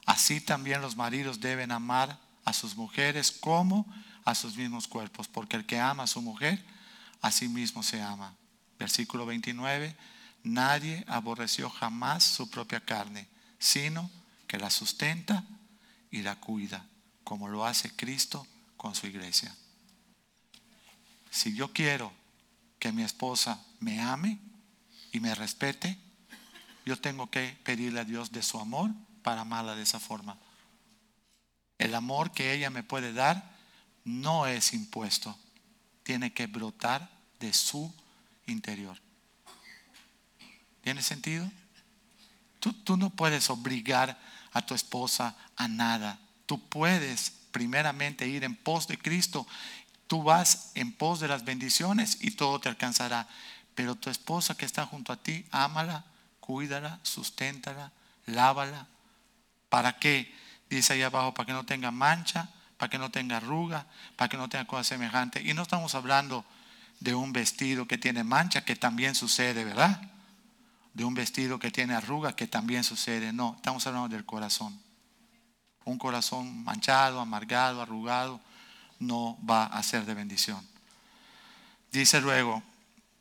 [0.06, 3.86] Así también los maridos deben amar a sus mujeres como
[4.24, 6.64] a sus mismos cuerpos, porque el que ama a su mujer,
[7.22, 8.36] a sí mismo se ama.
[8.80, 9.96] Versículo 29.
[10.48, 13.28] Nadie aborreció jamás su propia carne,
[13.60, 14.10] sino
[14.48, 15.44] que la sustenta
[16.10, 16.86] y la cuida,
[17.24, 19.54] como lo hace Cristo con su iglesia.
[21.32, 22.14] Si yo quiero
[22.80, 24.40] que mi esposa me ame
[25.12, 25.98] y me respete,
[26.86, 28.92] yo tengo que pedirle a Dios de su amor
[29.24, 30.38] para amarla de esa forma.
[31.78, 33.58] El amor que ella me puede dar
[34.06, 35.38] no es impuesto,
[36.04, 37.94] tiene que brotar de su
[38.46, 38.98] interior.
[40.88, 41.52] ¿Tiene sentido?
[42.62, 44.18] Tú, tú, no puedes obligar
[44.54, 46.18] a tu esposa a nada.
[46.46, 49.46] Tú puedes primeramente ir en pos de Cristo
[50.08, 53.28] Tú vas en pos de las bendiciones y todo te alcanzará.
[53.76, 56.06] Pero tu esposa que está junto a ti, ámala,
[56.40, 57.92] cuídala, susténtala,
[58.26, 58.88] lávala.
[59.68, 60.34] ¿Para qué?
[60.70, 62.48] Dice ahí abajo, para que no tenga mancha,
[62.78, 65.46] para que no tenga arruga, para que no tenga cosas semejantes.
[65.46, 66.46] Y no estamos hablando
[67.02, 70.14] de un vestido que tiene mancha, que también sucede, ¿verdad?
[70.98, 73.32] De un vestido que tiene arruga, que también sucede.
[73.32, 74.82] No, estamos hablando del corazón.
[75.86, 78.42] Un corazón manchado, amargado, arrugado,
[78.98, 80.68] no va a ser de bendición.
[81.92, 82.64] Dice luego,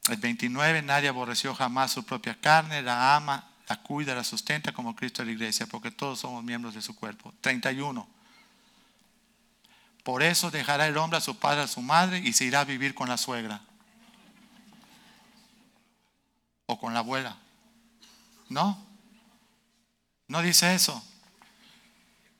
[0.09, 4.97] el 29, nadie aborreció jamás su propia carne, la ama, la cuida, la sustenta como
[4.97, 7.35] Cristo de la iglesia, porque todos somos miembros de su cuerpo.
[7.43, 8.09] 31.
[10.03, 12.65] Por eso dejará el hombre a su padre, a su madre, y se irá a
[12.65, 13.61] vivir con la suegra.
[16.65, 17.37] O con la abuela.
[18.49, 18.87] No.
[20.29, 21.03] No dice eso.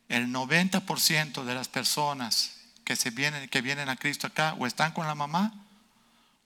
[0.09, 4.93] El 90% de las personas que, se vienen, que vienen a Cristo acá o están
[4.93, 5.53] con la mamá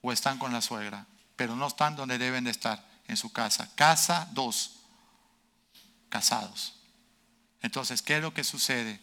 [0.01, 1.07] o están con la suegra,
[1.37, 3.69] pero no están donde deben de estar, en su casa.
[3.75, 4.77] Casa dos,
[6.09, 6.75] casados.
[7.61, 9.01] Entonces, ¿qué es lo que sucede?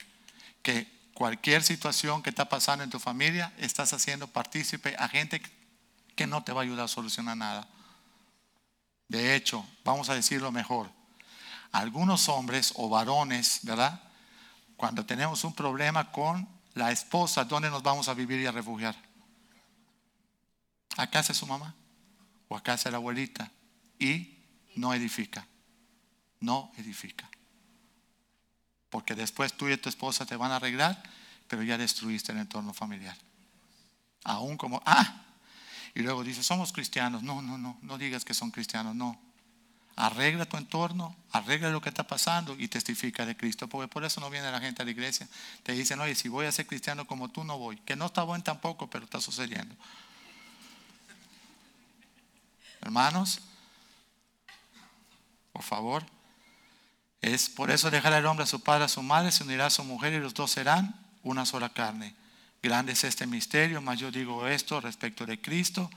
[0.63, 5.41] Que cualquier situación que está pasando en tu familia, estás haciendo partícipe a gente
[6.15, 7.67] que no te va a ayudar a solucionar nada.
[9.07, 10.91] De hecho, vamos a decirlo mejor,
[11.71, 14.01] algunos hombres o varones, ¿verdad?
[14.75, 18.95] Cuando tenemos un problema con la esposa, ¿dónde nos vamos a vivir y a refugiar?
[20.97, 21.75] ¿A casa de su mamá?
[22.47, 23.51] ¿O a casa de la abuelita?
[23.99, 24.37] Y
[24.75, 25.47] no edifica.
[26.39, 27.29] No edifica.
[28.89, 31.01] Porque después tú y tu esposa te van a arreglar,
[31.47, 33.17] pero ya destruiste el entorno familiar.
[34.23, 35.23] Aún como, ah,
[35.97, 37.23] y luego dice, somos cristianos.
[37.23, 39.19] No, no, no, no digas que son cristianos, no.
[39.95, 43.67] Arregla tu entorno, arregla lo que está pasando y testifica de Cristo.
[43.67, 45.27] Porque por eso no viene la gente a la iglesia.
[45.63, 47.77] Te dicen, oye, si voy a ser cristiano como tú, no voy.
[47.77, 49.73] Que no está bueno tampoco, pero está sucediendo.
[52.81, 53.39] Hermanos,
[55.51, 56.05] por favor.
[57.23, 59.71] Es por eso dejará el hombre a su padre, a su madre, se unirá a
[59.71, 62.13] su mujer y los dos serán una sola carne.
[62.61, 65.89] Grande es este misterio, mas yo digo esto respecto de Cristo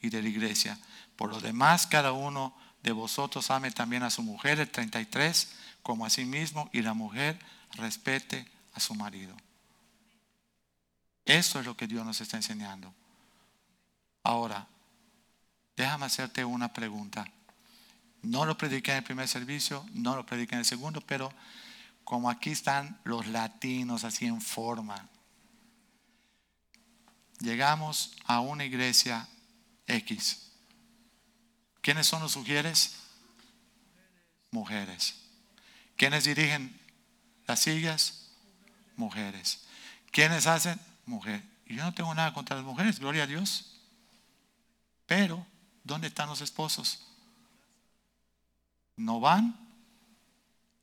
[0.00, 0.78] y de la iglesia.
[1.16, 6.06] Por lo demás, cada uno de vosotros ame también a su mujer, el 33, como
[6.06, 7.38] a sí mismo, y la mujer
[7.72, 9.36] respete a su marido.
[11.24, 12.92] Eso es lo que Dios nos está enseñando.
[14.22, 14.66] Ahora,
[15.76, 17.24] déjame hacerte una pregunta.
[18.22, 21.32] No lo prediqué en el primer servicio, no lo prediqué en el segundo, pero
[22.04, 25.08] como aquí están los latinos así en forma,
[27.40, 29.28] llegamos a una iglesia
[29.86, 30.50] X.
[31.80, 32.96] ¿Quiénes son los mujeres?
[34.50, 35.16] Mujeres.
[35.96, 36.78] ¿Quiénes dirigen
[37.46, 38.30] las sillas?
[38.96, 39.64] Mujeres.
[40.10, 40.80] ¿Quiénes hacen?
[41.06, 41.42] Mujeres.
[41.66, 43.74] Yo no tengo nada contra las mujeres, gloria a Dios.
[45.06, 45.46] Pero,
[45.82, 47.00] ¿dónde están los esposos?
[48.96, 49.56] ¿No van?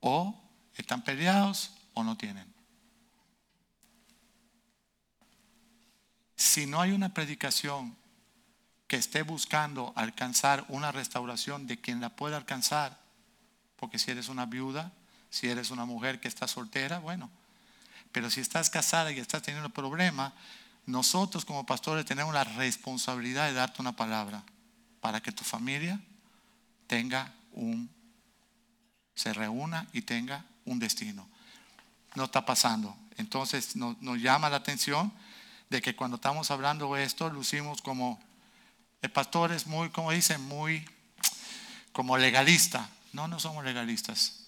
[0.00, 0.38] ¿O
[0.76, 2.51] están peleados o no tienen?
[6.42, 7.96] Si no hay una predicación
[8.88, 12.98] que esté buscando alcanzar una restauración de quien la pueda alcanzar,
[13.76, 14.92] porque si eres una viuda,
[15.30, 17.30] si eres una mujer que está soltera, bueno,
[18.10, 20.34] pero si estás casada y estás teniendo problema,
[20.84, 24.42] nosotros como pastores tenemos la responsabilidad de darte una palabra
[25.00, 26.00] para que tu familia
[26.88, 27.88] tenga un,
[29.14, 31.28] se reúna y tenga un destino.
[32.16, 32.96] No está pasando.
[33.16, 35.12] Entonces nos, nos llama la atención
[35.72, 38.20] de que cuando estamos hablando de esto, lucimos como,
[39.00, 40.86] el pastor es muy, como dicen, muy
[41.92, 42.90] como legalista.
[43.14, 44.44] No, no somos legalistas,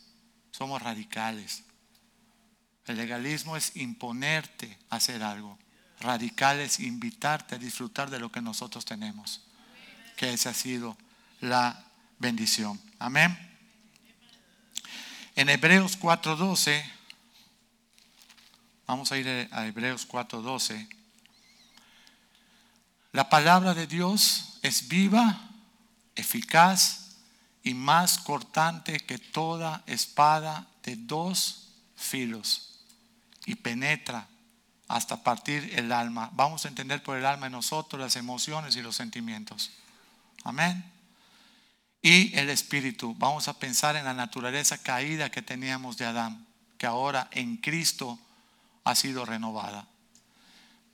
[0.53, 1.65] somos radicales.
[2.87, 5.59] El legalismo es imponerte a hacer algo.
[6.01, 9.41] Radical es invitarte a disfrutar de lo que nosotros tenemos.
[10.19, 10.97] Que esa ha sido
[11.41, 11.85] la
[12.19, 12.79] bendición.
[12.99, 13.35] Amén.
[15.37, 16.85] En Hebreos 4.12,
[18.87, 20.87] vamos a ir a Hebreos 4.12.
[23.15, 25.39] La palabra de Dios es viva,
[26.17, 27.15] eficaz
[27.63, 32.81] y más cortante que toda espada de dos filos
[33.47, 34.27] y penetra
[34.89, 36.31] hasta partir el alma.
[36.33, 39.71] Vamos a entender por el alma en nosotros las emociones y los sentimientos.
[40.43, 40.85] Amén.
[42.03, 43.15] Y el espíritu.
[43.17, 46.45] Vamos a pensar en la naturaleza caída que teníamos de Adán,
[46.79, 48.19] que ahora en Cristo
[48.83, 49.87] ha sido renovada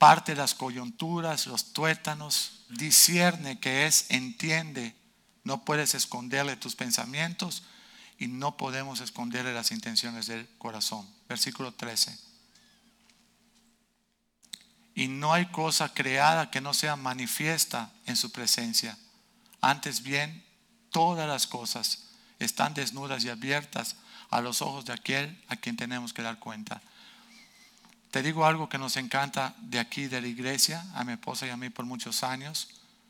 [0.00, 4.96] parte las coyunturas, los tuétanos, discierne que es, entiende.
[5.44, 7.64] No puedes esconderle tus pensamientos
[8.18, 11.06] y no podemos esconderle las intenciones del corazón.
[11.28, 12.18] Versículo 13.
[14.94, 18.96] Y no hay cosa creada que no sea manifiesta en su presencia.
[19.60, 20.42] Antes bien,
[20.88, 22.04] todas las cosas
[22.38, 23.96] están desnudas y abiertas
[24.30, 26.80] a los ojos de aquel a quien tenemos que dar cuenta.
[28.10, 31.50] Te digo algo que nos encanta de aquí, de la iglesia, a mi esposa y
[31.50, 32.68] a mí por muchos años,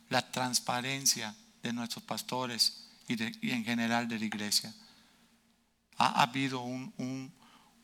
[0.09, 4.75] la transparencia de nuestros pastores y, en general de la iglesia.
[5.97, 6.93] Ha habido un,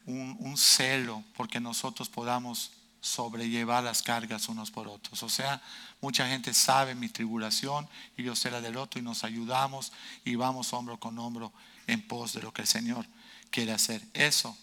[0.05, 5.23] un celo porque nosotros podamos sobrellevar las cargas unos por otros.
[5.23, 5.62] O sea,
[6.01, 9.93] mucha gente sabe mi tribulación y yo sé la del otro y nos ayudamos
[10.25, 11.53] y vamos hombro con hombro
[11.87, 13.07] en pos de lo que el Señor
[13.51, 14.03] quiere hacer.
[14.12, 14.57] Eso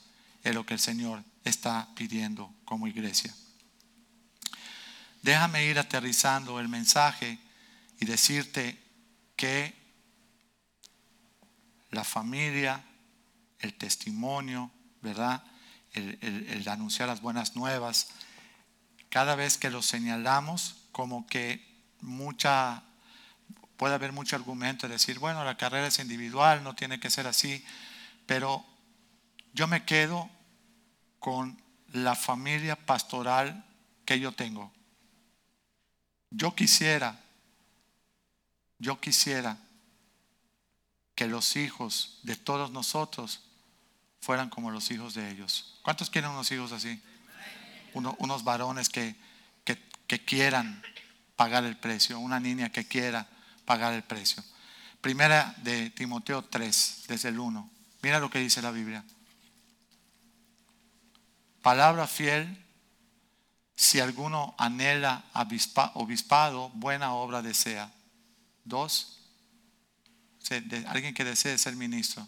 [0.44, 3.34] es lo que el Señor está pidiendo como iglesia.
[5.22, 7.40] Déjame ir aterrizando el mensaje
[8.00, 8.78] y decirte
[9.36, 9.74] que
[11.92, 12.84] la familia,
[13.60, 14.72] el testimonio,
[15.02, 15.44] ¿verdad?
[15.94, 18.08] El, anunciar las buenas nuevas,
[19.10, 21.64] cada vez que lo señalamos como que
[22.02, 22.84] mucha,
[23.78, 27.28] puede haber mucho argumento de decir, bueno, la carrera es individual, no tiene que ser
[27.28, 27.64] así,
[28.26, 28.66] pero
[29.54, 30.30] yo me quedo
[31.24, 31.58] con
[31.94, 33.64] la familia pastoral
[34.04, 34.74] que yo tengo.
[36.32, 37.18] Yo quisiera,
[38.78, 39.58] yo quisiera
[41.16, 43.40] que los hijos de todos nosotros
[44.20, 45.80] fueran como los hijos de ellos.
[45.82, 47.02] ¿Cuántos quieren unos hijos así?
[47.94, 49.16] unos varones que,
[49.64, 50.84] que quieran
[51.38, 53.30] pagar el precio, una niña que quiera
[53.64, 54.44] pagar el precio.
[55.00, 57.70] Primera de Timoteo 3, desde el 1.
[58.02, 59.06] Mira lo que dice la Biblia.
[61.64, 62.62] Palabra fiel,
[63.74, 65.24] si alguno anhela
[65.94, 67.90] obispado, buena obra desea.
[68.66, 69.22] Dos,
[70.88, 72.28] alguien que desee ser ministro.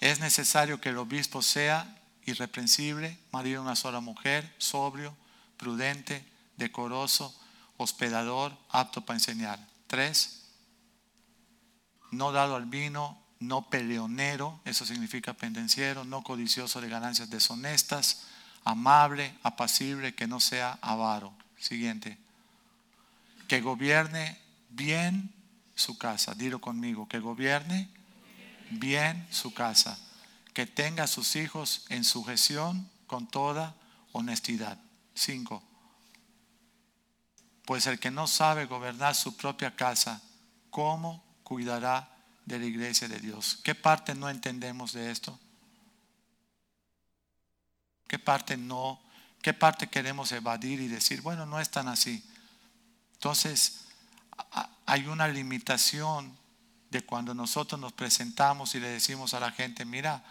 [0.00, 5.14] Es necesario que el obispo sea irreprensible, marido de una sola mujer, sobrio,
[5.58, 6.26] prudente,
[6.56, 7.38] decoroso,
[7.76, 9.60] hospedador, apto para enseñar.
[9.86, 10.46] Tres,
[12.10, 18.29] no dado al vino, no peleonero, eso significa pendenciero, no codicioso de ganancias deshonestas,
[18.64, 21.32] amable, apacible, que no sea avaro.
[21.58, 22.18] Siguiente,
[23.48, 24.38] que gobierne
[24.70, 25.32] bien
[25.74, 26.34] su casa.
[26.34, 27.88] Dilo conmigo, que gobierne
[28.70, 29.98] bien su casa,
[30.54, 33.74] que tenga a sus hijos en sujeción con toda
[34.12, 34.78] honestidad.
[35.14, 35.62] Cinco.
[37.64, 40.22] Pues el que no sabe gobernar su propia casa,
[40.70, 42.08] ¿cómo cuidará
[42.46, 43.58] de la iglesia de Dios?
[43.62, 45.38] ¿Qué parte no entendemos de esto?
[48.10, 49.00] ¿Qué parte no?
[49.40, 52.24] ¿Qué parte queremos evadir y decir, bueno, no es tan así?
[53.12, 53.82] Entonces,
[54.84, 56.36] hay una limitación
[56.90, 60.24] de cuando nosotros nos presentamos y le decimos a la gente, mira,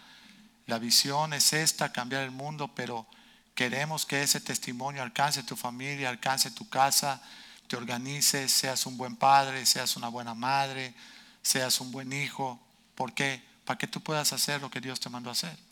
[0.66, 3.06] la visión es esta, cambiar el mundo, pero
[3.54, 7.22] queremos que ese testimonio alcance tu familia, alcance tu casa,
[7.66, 10.94] te organices, seas un buen padre, seas una buena madre,
[11.40, 12.60] seas un buen hijo.
[12.94, 13.42] ¿Por qué?
[13.64, 15.69] Para que tú puedas hacer lo que Dios te mandó a hacer.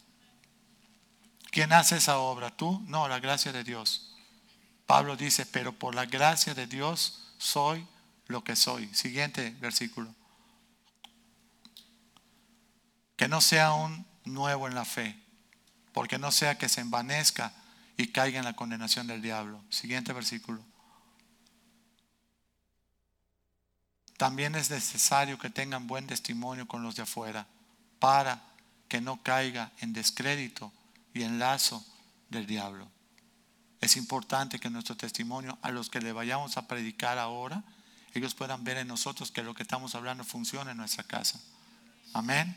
[1.51, 2.51] ¿Quién hace esa obra?
[2.51, 2.83] ¿Tú?
[2.87, 4.15] No, la gracia de Dios.
[4.87, 7.87] Pablo dice, pero por la gracia de Dios soy
[8.27, 8.93] lo que soy.
[8.95, 10.15] Siguiente versículo.
[13.17, 15.19] Que no sea un nuevo en la fe,
[15.93, 17.53] porque no sea que se envanezca
[17.97, 19.61] y caiga en la condenación del diablo.
[19.71, 20.63] Siguiente versículo.
[24.17, 27.47] También es necesario que tengan buen testimonio con los de afuera,
[27.99, 28.43] para
[28.89, 30.73] que no caiga en descrédito
[31.19, 31.85] y en lazo
[32.29, 32.89] del diablo.
[33.81, 37.65] Es importante que nuestro testimonio a los que le vayamos a predicar ahora
[38.15, 41.41] ellos puedan ver en nosotros que lo que estamos hablando funciona en nuestra casa.
[42.13, 42.57] Amén.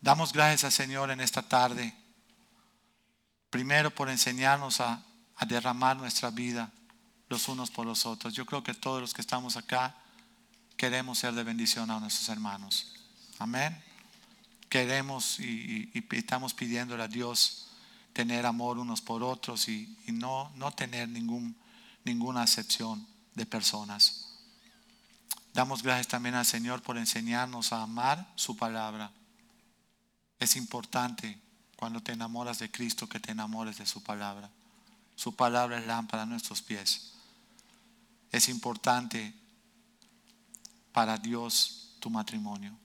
[0.00, 1.94] Damos gracias al Señor en esta tarde.
[3.50, 5.02] Primero por enseñarnos a,
[5.36, 6.70] a derramar nuestra vida
[7.28, 8.34] los unos por los otros.
[8.34, 9.96] Yo creo que todos los que estamos acá
[10.76, 12.94] queremos ser de bendición a nuestros hermanos.
[13.38, 13.87] Amén.
[14.68, 17.68] Queremos y, estamos pidiéndole a Dios
[18.12, 21.56] tener amor unos por otros y, no, no tener ningún
[22.08, 24.24] ninguna acepción de personas.
[25.52, 29.10] Damos gracias también al Señor por enseñarnos a amar su palabra.
[30.38, 31.38] Es importante
[31.76, 34.50] cuando te enamoras de Cristo que te enamores de su palabra.
[35.16, 37.12] Su palabra es lámpara a nuestros pies.
[38.30, 39.34] Es importante
[40.92, 42.76] para Dios tu matrimonio,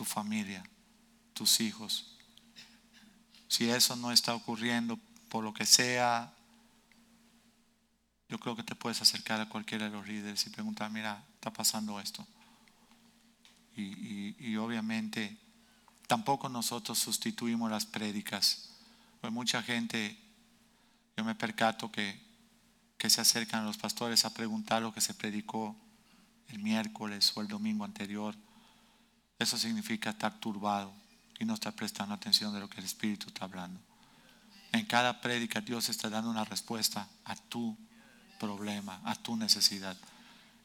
[0.00, 0.64] tu familia,
[1.34, 2.16] tus hijos.
[3.48, 4.98] Si eso no está ocurriendo
[5.28, 6.32] por lo que sea,
[8.30, 11.52] yo creo que te puedes acercar a cualquiera de los líderes y preguntar, mira, está
[11.52, 12.26] pasando esto.
[13.76, 15.36] Y, obviamente
[16.06, 18.70] tampoco nosotros sustituimos las prédicas.
[19.20, 20.18] Pues mucha gente,
[21.14, 22.18] yo me percato que,
[22.96, 25.76] que se acercan a los pastores a preguntar lo que se predicó
[26.48, 28.34] el miércoles o el domingo anterior.
[29.40, 30.92] Eso significa estar turbado
[31.38, 33.80] y no estar prestando atención de lo que el Espíritu está hablando.
[34.70, 37.74] En cada prédica Dios está dando una respuesta a tu
[38.38, 39.96] problema, a tu necesidad.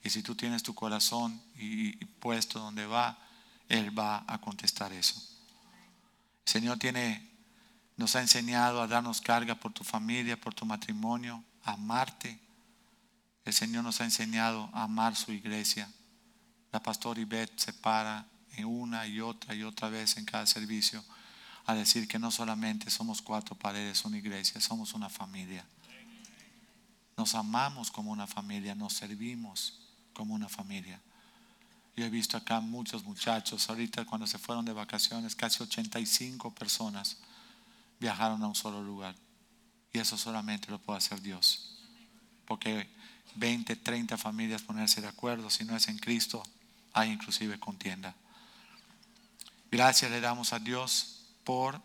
[0.03, 3.17] Y si tú tienes tu corazón y, puesto donde va,
[3.69, 5.15] Él va a contestar eso.
[6.45, 7.31] El Señor tiene,
[7.95, 12.37] nos ha enseñado a darnos carga por tu familia, por tu matrimonio, a amarte.
[13.45, 15.89] El Señor nos ha enseñado a amar su iglesia.
[16.73, 18.25] La pastora Ivette se para
[18.63, 21.03] una y otra y otra vez en cada servicio
[21.65, 25.65] a decir que no solamente somos cuatro paredes, una iglesia, somos una familia.
[27.17, 29.79] Nos amamos como una familia, nos servimos
[30.13, 31.01] como una familia.
[31.95, 37.17] Yo he visto acá muchos muchachos, ahorita cuando se fueron de vacaciones, casi 85 personas
[37.99, 39.15] viajaron a un solo lugar.
[39.93, 41.77] Y eso solamente lo puede hacer Dios.
[42.45, 42.89] Porque
[43.35, 45.49] 20, 30 familias ponerse de acuerdo.
[45.49, 46.43] Si no es en Cristo,
[46.93, 48.15] hay inclusive contienda.
[49.75, 51.81] Gracias le damos a Dios por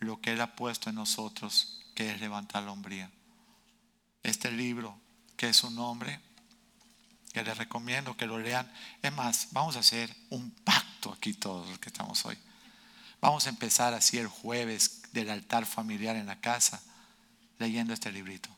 [0.00, 3.08] lo que Él ha puesto en nosotros, que es levantar la hombría.
[4.24, 4.98] Este libro,
[5.36, 6.18] que es su nombre,
[7.32, 8.68] que les recomiendo que lo lean.
[9.00, 12.36] Es más, vamos a hacer un pacto aquí todos los que estamos hoy.
[13.20, 16.82] Vamos a empezar así el jueves del altar familiar en la casa,
[17.60, 18.50] leyendo este librito.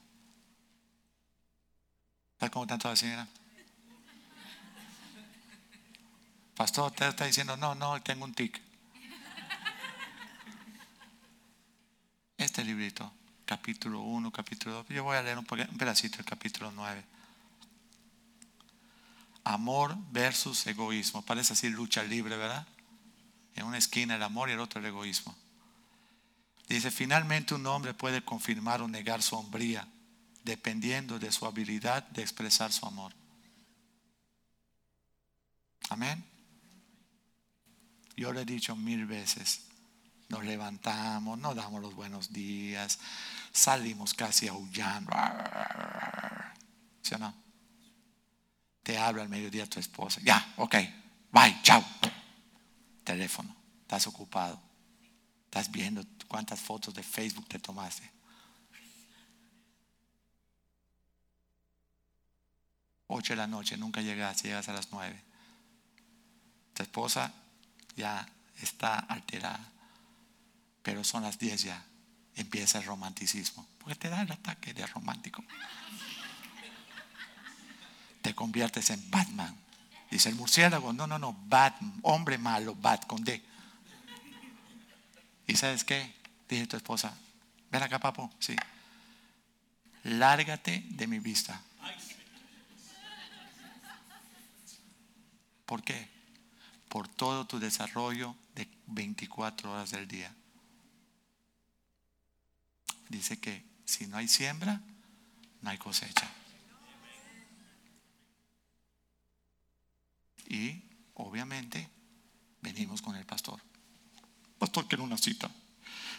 [2.33, 3.29] ¿Está cómo tanto la señora?
[6.63, 8.63] Pastor, usted está diciendo, no, no, tengo un tic.
[12.37, 13.13] Este librito,
[13.45, 17.05] capítulo 1, capítulo 2, yo voy a leer un pedacito del capítulo 9.
[19.43, 21.23] Amor versus egoísmo.
[21.23, 22.65] Parece así lucha libre, ¿verdad?
[23.57, 25.35] En una esquina el amor y el otro el egoísmo.
[26.69, 29.89] Dice, finalmente un hombre puede confirmar o negar su hombría
[30.45, 33.13] dependiendo de su habilidad de expresar su amor.
[35.89, 36.32] Amén.
[38.17, 39.63] Yo le he dicho mil veces,
[40.29, 42.99] nos levantamos, no damos los buenos días,
[43.53, 45.13] salimos casi aullando.
[47.03, 47.35] ¿Sí o no?
[48.83, 50.21] Te habla al mediodía tu esposa.
[50.25, 50.75] Ya, ok,
[51.31, 51.85] bye, chao.
[53.05, 54.61] Teléfono, estás ocupado.
[55.45, 58.11] Estás viendo cuántas fotos de Facebook te tomaste.
[63.09, 65.23] Ocho de la noche, nunca llegas, llegas a las nueve.
[66.73, 67.35] Tu esposa
[67.97, 68.29] ya
[68.61, 69.71] está alterada,
[70.83, 71.85] pero son las diez ya.
[72.35, 75.45] Empieza el romanticismo, porque te da el ataque de romántico
[78.23, 79.55] te conviertes en Batman.
[80.11, 83.43] Dice el murciélago, no, no, no, Batman, hombre malo, Bat con D.
[85.47, 86.15] ¿Y sabes qué?
[86.49, 87.15] Dice tu esposa,
[87.71, 88.55] ven acá, papo, sí.
[90.05, 91.61] Lárgate de mi vista.
[95.67, 96.09] ¿Por qué?
[96.93, 100.31] Por todo tu desarrollo de 24 horas del día.
[103.09, 104.79] Dice que si no hay siembra,
[105.63, 106.31] no hay cosecha.
[110.47, 110.83] Y
[111.15, 111.89] obviamente
[112.61, 113.59] venimos con el pastor.
[114.59, 115.51] Pastor, quiero una cita.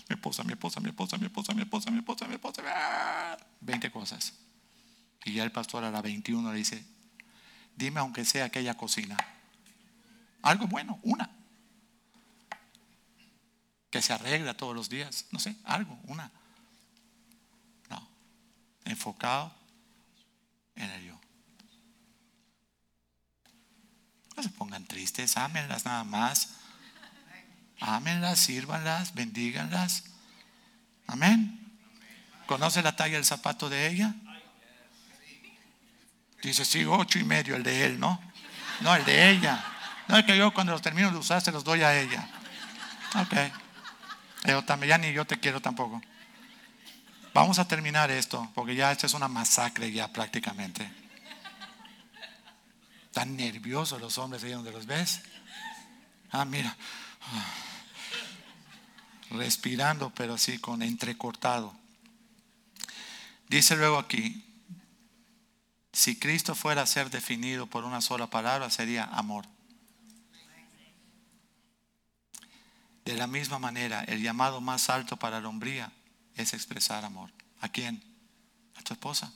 [0.09, 3.37] Mi esposa, mi esposa, mi esposa, mi esposa, mi esposa, mi esposa, mi esposa.
[3.61, 4.33] 20 cosas.
[5.23, 6.83] Y ya el pastor a la 21 le dice,
[7.75, 9.17] dime aunque sea aquella cocina.
[10.43, 11.29] Algo bueno, una.
[13.89, 15.25] Que se arregla todos los días.
[15.31, 16.29] No sé, algo, una.
[17.89, 18.07] No.
[18.85, 19.53] Enfocado
[20.75, 21.19] en el yo.
[24.35, 26.55] No se pongan tristes, ámenlas nada más.
[27.79, 30.03] Ámenlas, sírvanlas, bendíganlas.
[31.07, 31.59] Amén.
[32.47, 34.13] ¿Conoce la talla del zapato de ella?
[36.41, 38.19] Dice, sí, ocho y medio el de él, ¿no?
[38.81, 39.72] No, el de ella.
[40.13, 42.29] No que yo cuando los termino de usar se los doy a ella.
[43.15, 43.33] Ok.
[44.45, 45.99] Yo también, ya ni yo te quiero tampoco.
[47.33, 50.87] Vamos a terminar esto, porque ya esta es una masacre ya prácticamente.
[53.05, 55.23] Están nerviosos los hombres ahí donde los ves.
[56.29, 56.77] Ah, mira.
[59.31, 61.73] Respirando, pero así con entrecortado.
[63.47, 64.45] Dice luego aquí,
[65.91, 69.47] si Cristo fuera a ser definido por una sola palabra, sería amor.
[73.05, 75.91] De la misma manera, el llamado más alto para la hombría
[76.35, 77.31] es expresar amor.
[77.59, 78.03] ¿A quién?
[78.75, 79.31] A tu esposa.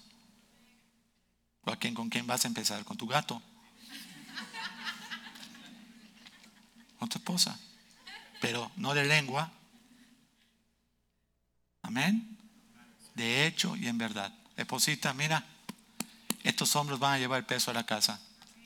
[1.63, 2.83] ¿O a quién con quién vas a empezar?
[2.85, 3.41] ¿Con tu gato?
[6.97, 7.59] con tu esposa,
[8.41, 9.51] pero no de lengua.
[11.83, 12.37] Amén.
[13.13, 14.33] De hecho y en verdad.
[14.55, 15.45] Esposita, mira,
[16.43, 18.19] estos hombres van a llevar el peso a la casa.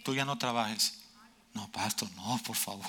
[0.03, 0.99] Tú ya no trabajes.
[1.53, 2.87] No, pastor, no, por favor.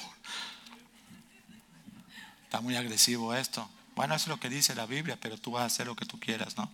[2.53, 3.67] Está muy agresivo esto.
[3.97, 6.05] Bueno, eso es lo que dice la Biblia, pero tú vas a hacer lo que
[6.05, 6.71] tú quieras, ¿no?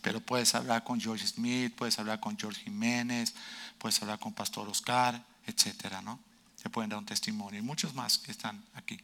[0.00, 3.34] Pero puedes hablar con George Smith, puedes hablar con George Jiménez,
[3.76, 6.18] puedes hablar con Pastor Oscar, etcétera, ¿no?
[6.62, 7.60] te pueden dar un testimonio.
[7.60, 8.98] Y muchos más que están aquí.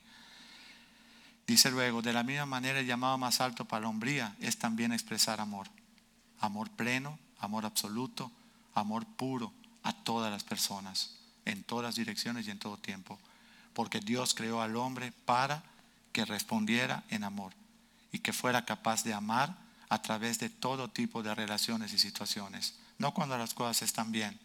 [1.46, 4.92] Dice luego, de la misma manera el llamado más alto para la hombría es también
[4.94, 5.68] expresar amor.
[6.40, 8.32] Amor pleno, amor absoluto,
[8.72, 13.18] amor puro a todas las personas, en todas direcciones y en todo tiempo.
[13.74, 15.69] Porque Dios creó al hombre para
[16.12, 17.52] que respondiera en amor
[18.12, 19.56] y que fuera capaz de amar
[19.88, 22.78] a través de todo tipo de relaciones y situaciones.
[22.98, 24.38] No cuando las cosas están bien,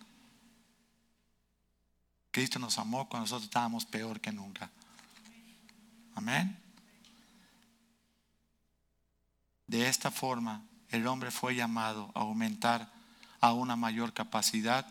[2.31, 4.69] Cristo nos amó cuando nosotros estábamos peor que nunca.
[6.15, 6.59] Amén.
[9.67, 12.91] De esta forma, el hombre fue llamado a aumentar,
[13.39, 14.85] a una mayor capacidad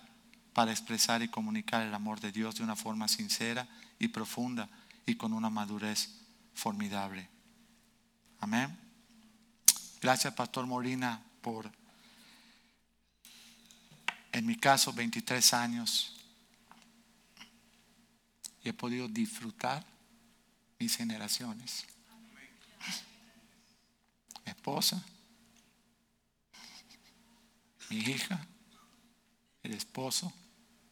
[0.52, 3.68] para expresar y comunicar el amor de Dios de una forma sincera
[3.98, 4.68] y profunda
[5.06, 6.23] y con una madurez
[6.54, 7.28] formidable.
[8.40, 8.78] Amén.
[10.00, 11.70] Gracias, Pastor Molina, por,
[14.32, 16.14] en mi caso, 23 años.
[18.62, 19.84] Y he podido disfrutar
[20.78, 21.86] mis generaciones.
[24.44, 25.02] Mi esposa,
[27.88, 28.46] mi hija,
[29.62, 30.32] el esposo,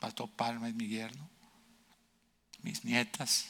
[0.00, 1.28] Pastor Palma es mi yerno,
[2.62, 3.46] mis nietas.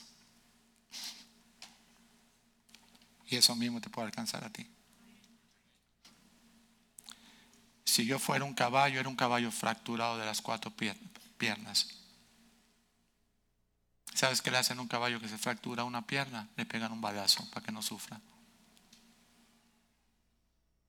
[3.33, 4.67] Y eso mismo te puede alcanzar a ti.
[7.83, 10.71] Si yo fuera un caballo, era un caballo fracturado de las cuatro
[11.39, 11.89] piernas.
[14.13, 16.51] ¿Sabes qué le hacen a un caballo que se fractura una pierna?
[16.57, 18.21] Le pegan un balazo para que no sufra.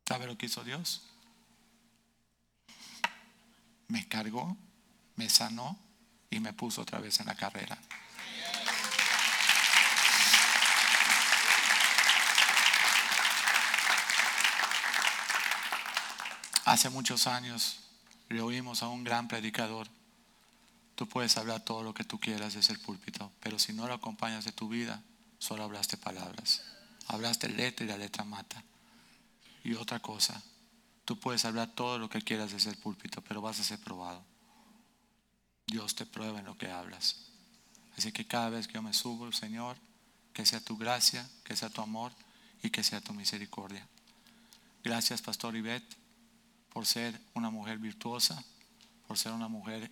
[0.05, 1.01] ¿Sabe lo que hizo Dios?
[3.87, 4.57] Me cargó,
[5.15, 5.79] me sanó
[6.29, 7.77] y me puso otra vez en la carrera.
[16.73, 17.75] Hace muchos años
[18.29, 19.87] le oímos a un gran predicador.
[20.95, 23.93] Tú puedes hablar todo lo que tú quieras desde el púlpito, pero si no lo
[23.93, 25.03] acompañas de tu vida,
[25.37, 26.63] solo hablaste palabras.
[27.05, 28.63] Hablaste letra y la letra mata.
[29.63, 30.41] Y otra cosa,
[31.05, 34.25] tú puedes hablar todo lo que quieras desde el púlpito, pero vas a ser probado.
[35.67, 37.17] Dios te prueba en lo que hablas.
[37.99, 39.77] Así que cada vez que yo me subo, Señor,
[40.33, 42.11] que sea tu gracia, que sea tu amor
[42.63, 43.87] y que sea tu misericordia.
[44.83, 46.02] Gracias, Pastor Ivette
[46.73, 48.43] por ser una mujer virtuosa,
[49.07, 49.91] por ser una mujer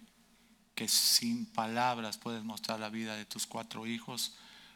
[0.74, 4.34] que sin palabras puedes mostrar la vida de tus cuatro hijos,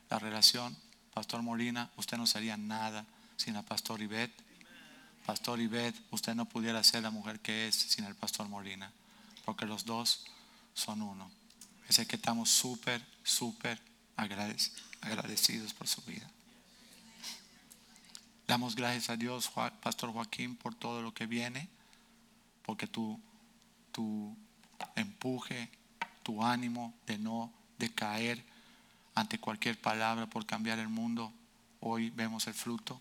[0.10, 0.78] la relación.
[1.14, 3.06] Pastor Molina, usted no sería nada
[3.38, 4.40] sin la Pastor Ivette.
[5.26, 8.92] Pastor Ivette, usted no pudiera ser la mujer que es sin el Pastor Molina,
[9.44, 10.26] porque los dos
[10.76, 11.32] son uno.
[11.90, 13.82] Es que estamos súper, súper
[14.16, 16.30] agradecidos por su vida.
[18.48, 19.50] Damos gracias a Dios,
[19.82, 21.68] Pastor Joaquín, por todo lo que viene
[22.66, 23.20] porque tu,
[23.92, 24.36] tu
[24.96, 25.70] empuje,
[26.24, 28.44] tu ánimo de no decaer
[29.14, 31.32] ante cualquier palabra por cambiar el mundo,
[31.80, 33.00] hoy vemos el fruto.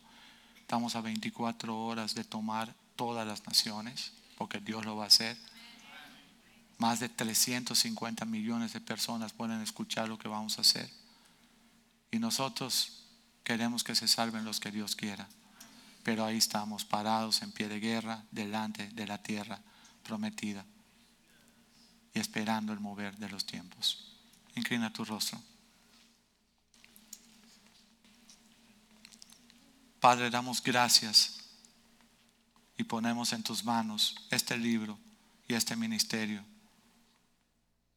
[0.61, 5.37] Estamos a 24 horas de tomar todas las naciones, porque Dios lo va a hacer.
[6.79, 10.89] Más de 350 millones de personas pueden escuchar lo que vamos a hacer.
[12.11, 13.05] Y nosotros
[13.43, 15.29] queremos que se salven los que Dios quiera.
[16.05, 19.61] Pero ahí estamos, parados en pie de guerra, delante de la tierra
[20.05, 20.65] prometida
[22.13, 24.15] y esperando el mover de los tiempos.
[24.55, 25.43] Inclina tu rostro.
[29.99, 31.41] Padre, damos gracias
[32.77, 34.99] y ponemos en tus manos este libro
[35.49, 36.45] y este ministerio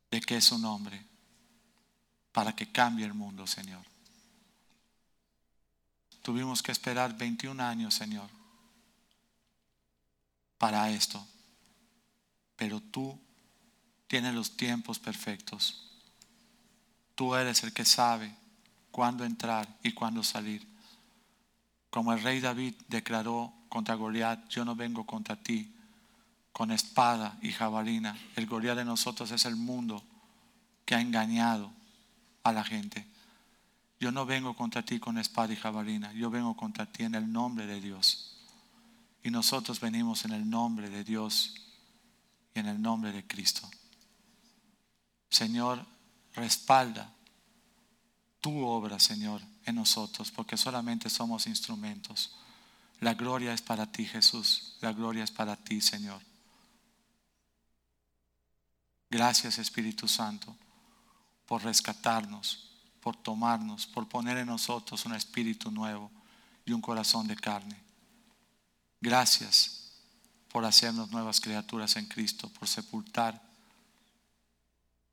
[0.09, 1.05] de que es su nombre
[2.31, 3.83] para que cambie el mundo, Señor.
[6.27, 8.29] Tuvimos que esperar 21 años, Señor,
[10.57, 11.25] para esto.
[12.57, 13.17] Pero tú
[14.07, 15.89] tienes los tiempos perfectos.
[17.15, 18.35] Tú eres el que sabe
[18.91, 20.67] cuándo entrar y cuándo salir.
[21.89, 25.73] Como el rey David declaró contra Goliat, yo no vengo contra ti
[26.51, 28.19] con espada y jabalina.
[28.35, 30.03] El Goliat de nosotros es el mundo
[30.83, 31.71] que ha engañado
[32.43, 33.07] a la gente.
[33.99, 37.31] Yo no vengo contra ti con espada y jabalina, yo vengo contra ti en el
[37.31, 38.35] nombre de Dios.
[39.23, 41.55] Y nosotros venimos en el nombre de Dios
[42.53, 43.67] y en el nombre de Cristo.
[45.29, 45.83] Señor,
[46.33, 47.11] respalda
[48.39, 52.35] tu obra, Señor, en nosotros, porque solamente somos instrumentos.
[52.99, 54.77] La gloria es para ti, Jesús.
[54.79, 56.21] La gloria es para ti, Señor.
[59.09, 60.55] Gracias, Espíritu Santo,
[61.47, 62.66] por rescatarnos
[63.07, 66.11] por tomarnos, por poner en nosotros un espíritu nuevo
[66.65, 67.81] y un corazón de carne.
[68.99, 69.93] Gracias
[70.49, 73.41] por hacernos nuevas criaturas en Cristo, por sepultar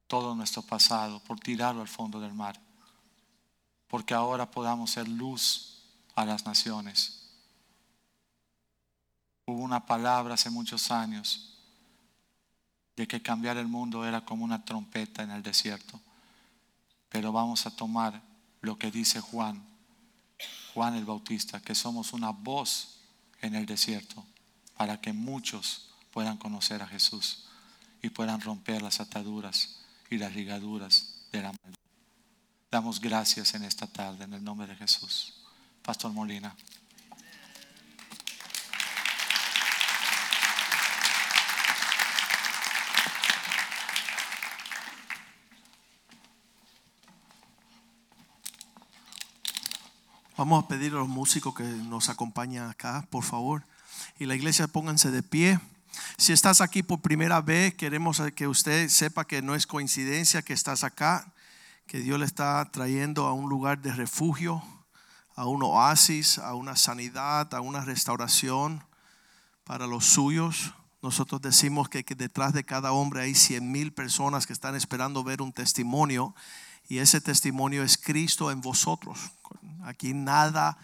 [0.09, 2.61] todo nuestro pasado, por tirarlo al fondo del mar,
[3.87, 5.79] porque ahora podamos ser luz
[6.17, 7.29] a las naciones.
[9.47, 11.61] Hubo una palabra hace muchos años
[12.97, 16.01] de que cambiar el mundo era como una trompeta en el desierto.
[17.15, 18.21] Pero vamos a tomar
[18.61, 19.65] lo que dice Juan,
[20.75, 22.97] Juan el Bautista, que somos una voz
[23.41, 24.25] en el desierto
[24.77, 27.45] para que muchos puedan conocer a Jesús
[28.03, 29.77] y puedan romper las ataduras
[30.11, 31.79] y las ligaduras de la maldad.
[32.69, 35.35] Damos gracias en esta tarde en el nombre de Jesús.
[35.85, 36.57] Pastor Molina.
[50.37, 53.63] Vamos a pedir a los músicos que nos acompañan acá, por favor.
[54.19, 55.61] Y la iglesia pónganse de pie.
[56.17, 60.53] Si estás aquí por primera vez, queremos que usted sepa que no es coincidencia que
[60.53, 61.33] estás acá,
[61.87, 64.61] que Dios le está trayendo a un lugar de refugio,
[65.37, 68.83] a un oasis, a una sanidad, a una restauración
[69.63, 70.75] para los suyos.
[71.01, 75.23] Nosotros decimos que, que detrás de cada hombre hay cien mil personas que están esperando
[75.23, 76.35] ver un testimonio
[76.89, 79.19] y ese testimonio es Cristo en vosotros.
[79.85, 80.79] Aquí nada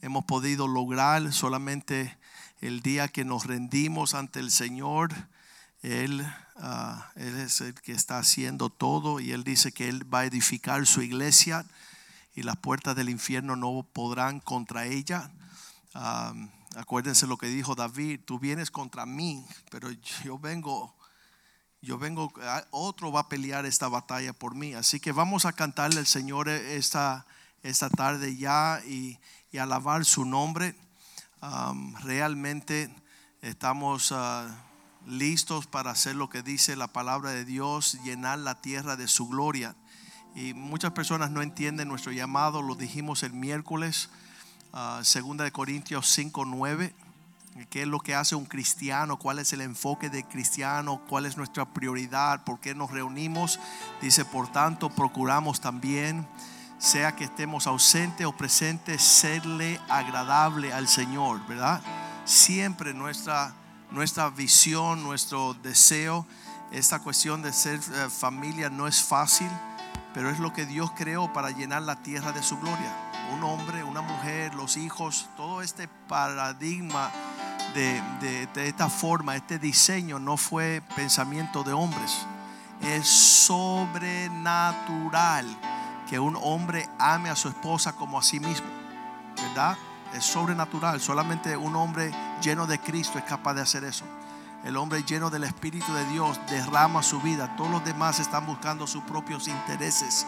[0.00, 2.16] hemos podido lograr, solamente
[2.60, 5.12] el día que nos rendimos ante el Señor,
[5.82, 6.24] Él,
[6.56, 10.24] ah, Él es el que está haciendo todo y Él dice que Él va a
[10.26, 11.64] edificar su iglesia
[12.34, 15.30] y las puertas del infierno no podrán contra ella.
[15.94, 16.34] Ah,
[16.76, 19.90] acuérdense lo que dijo David, tú vienes contra mí, pero
[20.24, 20.94] yo vengo
[21.82, 22.32] yo vengo,
[22.70, 24.74] otro va a pelear esta batalla por mí.
[24.74, 27.26] Así que vamos a cantarle al Señor esta,
[27.62, 29.18] esta tarde ya y,
[29.58, 30.76] alabar su nombre.
[32.04, 32.94] realmente
[33.40, 34.46] estamos ah,
[35.06, 39.26] listos para hacer lo que dice la palabra de Dios, llenar la tierra de su
[39.28, 39.74] gloria.
[40.34, 44.10] Y muchas personas no entienden nuestro llamado, lo dijimos el miércoles,
[44.72, 46.94] uh, segunda de Corintios 5, 9
[47.66, 51.36] qué es lo que hace un cristiano, cuál es el enfoque de cristiano, cuál es
[51.36, 53.58] nuestra prioridad, por qué nos reunimos.
[54.00, 56.26] Dice, por tanto, procuramos también,
[56.78, 61.80] sea que estemos ausentes o presentes, serle agradable al Señor, ¿verdad?
[62.24, 63.52] Siempre nuestra,
[63.90, 66.26] nuestra visión, nuestro deseo,
[66.70, 69.50] esta cuestión de ser eh, familia no es fácil,
[70.14, 73.09] pero es lo que Dios creó para llenar la tierra de su gloria.
[73.32, 77.12] Un hombre, una mujer, los hijos, todo este paradigma
[77.74, 82.26] de, esta forma, este diseño no fue pensamiento de hombres.
[82.82, 85.46] Es sobrenatural
[86.08, 88.66] que un hombre ame a su esposa como a sí mismo.
[89.36, 89.76] ¿Verdad?
[90.14, 91.00] Es sobrenatural.
[91.00, 92.10] Solamente un hombre
[92.42, 94.04] lleno de Cristo es capaz de hacer eso.
[94.64, 97.54] El hombre lleno del Espíritu de Dios derrama su vida.
[97.56, 100.26] Todos los demás están buscando sus propios intereses.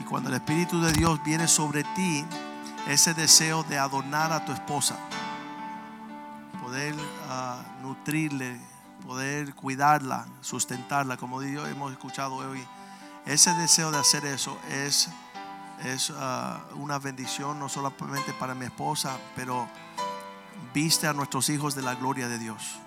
[0.00, 2.24] Y cuando el Espíritu de Dios viene sobre ti,
[2.88, 4.96] ese deseo de adornar a tu esposa,
[6.62, 6.94] poder
[7.28, 8.58] ah, nutrirle,
[9.04, 12.66] poder cuidarla, sustentarla, como hemos escuchado hoy.
[13.26, 15.10] Ese deseo de hacer eso es,
[15.84, 19.68] es ah, una bendición no solamente para mi esposa, pero
[20.72, 22.78] viste a nuestros hijos de la gloria de Dios.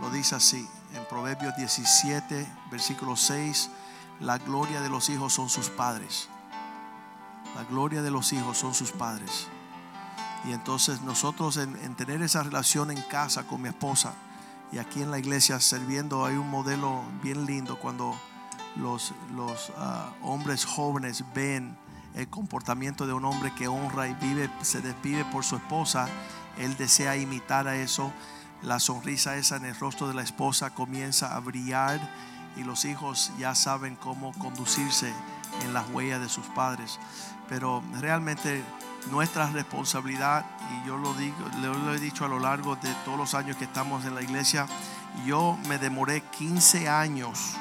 [0.00, 3.70] Lo dice así en Proverbios 17, versículo 6,
[4.20, 6.28] la gloria de los hijos son sus padres.
[7.54, 9.48] La gloria de los hijos son sus padres.
[10.44, 14.14] Y entonces nosotros en, tener esa relación en casa con mi esposa
[14.70, 18.14] y aquí en la iglesia sirviendo hay un modelo bien lindo cuando
[18.76, 19.12] los,
[19.76, 21.76] ah, hombres jóvenes ven
[22.14, 26.08] el comportamiento de un hombre que honra y vive, se despide por su esposa,
[26.58, 28.12] él desea imitar a eso.
[28.62, 32.00] La sonrisa esa en el rostro de la esposa comienza a brillar
[32.58, 35.12] y los hijos ya saben cómo conducirse
[35.62, 36.98] en las huellas de sus padres.
[37.48, 38.62] Pero realmente
[39.10, 43.34] nuestra responsabilidad, y yo lo digo, lo he dicho a lo largo de todos los
[43.34, 44.66] años que estamos en la iglesia,
[45.24, 47.54] yo me demoré 15 años,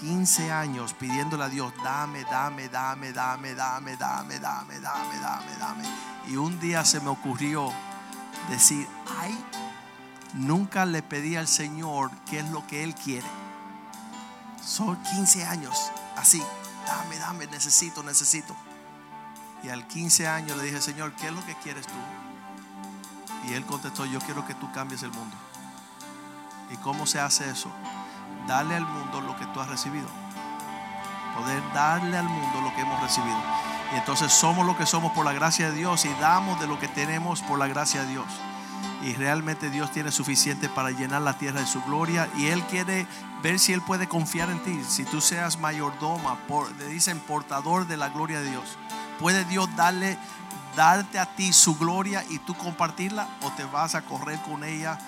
[0.00, 5.84] 15 años pidiéndole a Dios, dame, dame, dame, dame, dame, dame, dame, dame, dame, dame.
[6.28, 7.72] Y un día se me ocurrió
[8.50, 8.86] decir,
[9.20, 9.38] ay,
[10.34, 13.26] nunca le pedí al Señor qué es lo que Él quiere.
[14.64, 16.42] Son 15 años, así,
[16.86, 18.54] dame, dame, necesito, necesito.
[19.62, 21.94] Y al 15 años le dije, Señor, ¿qué es lo que quieres tú?
[23.48, 25.36] Y él contestó, yo quiero que tú cambies el mundo.
[26.70, 27.70] ¿Y cómo se hace eso?
[28.46, 30.08] Darle al mundo lo que tú has recibido.
[31.36, 33.38] Poder darle al mundo lo que hemos recibido.
[33.92, 36.78] Y entonces somos lo que somos por la gracia de Dios y damos de lo
[36.78, 38.26] que tenemos por la gracia de Dios.
[39.02, 42.28] Y realmente Dios tiene suficiente para llenar la tierra de su gloria.
[42.36, 43.06] Y Él quiere
[43.42, 44.80] ver si Él puede confiar en ti.
[44.86, 48.76] Si tú seas mayordoma, por, le dicen portador de la gloria de Dios
[49.20, 50.16] ¿Puede Dios darle,
[50.74, 53.28] darte a ti su gloria y tú compartirla?
[53.42, 54.98] ¿O te vas a correr con ella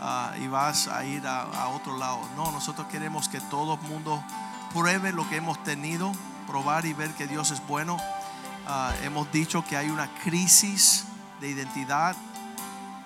[0.00, 2.18] ah, y vas a ir a, otro lado?
[2.34, 4.24] No, nosotros queremos que todo el mundo
[4.72, 6.10] pruebe lo que hemos tenido,
[6.46, 7.98] probar y ver que Dios es bueno.
[8.66, 11.04] Ah, hemos dicho que hay una crisis
[11.38, 12.16] de identidad.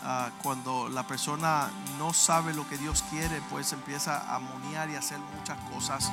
[0.04, 4.96] Ah, cuando la persona no sabe lo que Dios quiere, pues empieza a moniar y
[4.96, 6.10] a hacer muchas cosas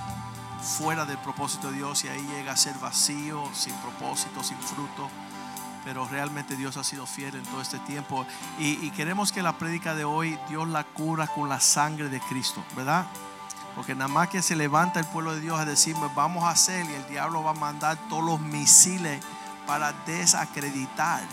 [0.62, 5.10] fuera del propósito de Dios y ahí llega a ser vacío, sin propósito, sin fruto.
[5.84, 8.28] Pero realmente Dios ha sido fiel en todo este tiempo.
[8.60, 12.64] Y, queremos que la prédica de hoy Dios la cura con la sangre de Cristo,
[12.76, 13.08] ¿verdad?
[13.76, 16.86] Porque nada más que se levanta el pueblo de Dios a decirme, vamos a hacer,
[16.86, 19.24] y el diablo va a mandar todos los misiles
[19.66, 21.24] para desacreditar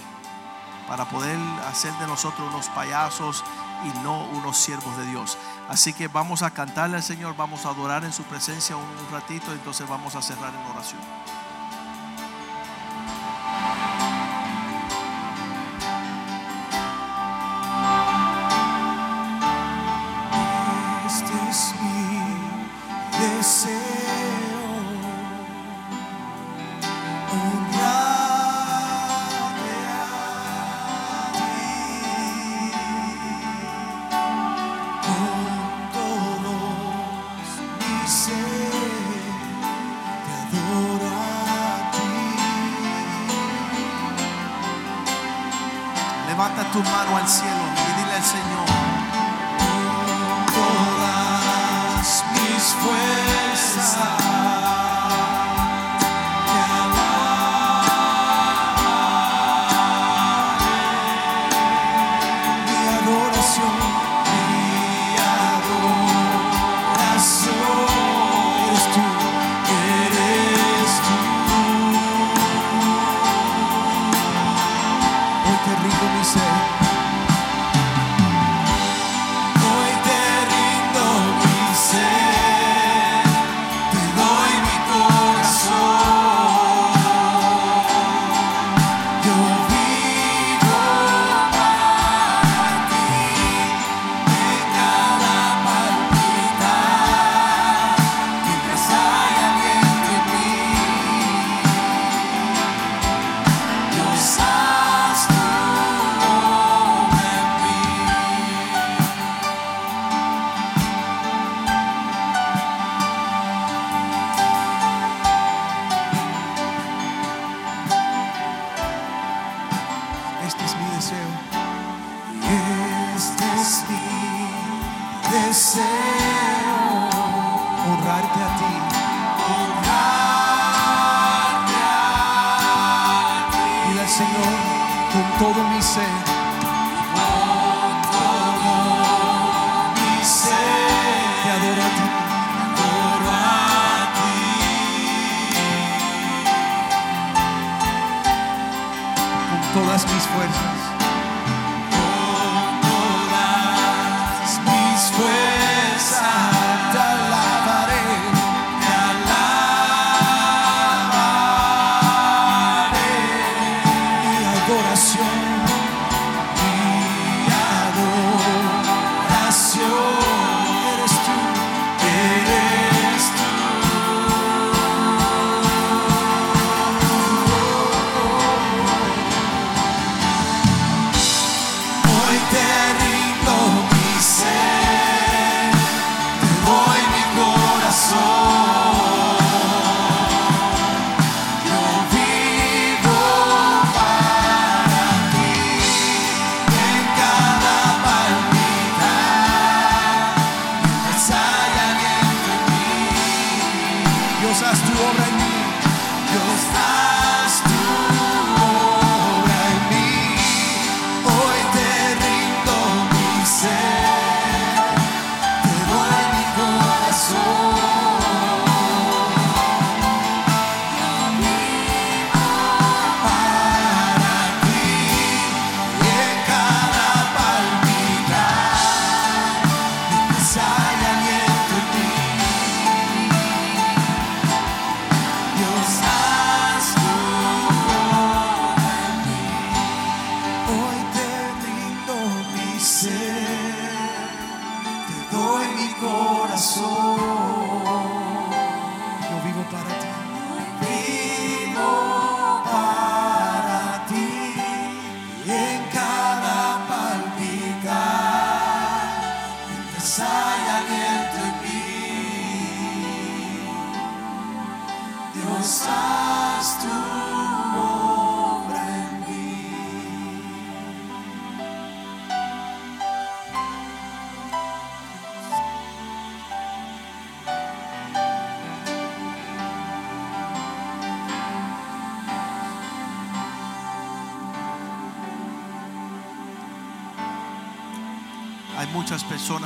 [0.87, 3.45] para poder hacer de nosotros unos payasos
[3.85, 5.37] y no unos siervos de Dios.
[5.69, 9.53] Así que vamos a cantarle al Señor, vamos a adorar en su presencia un, ratito,
[9.53, 11.01] entonces vamos a cerrar en oración.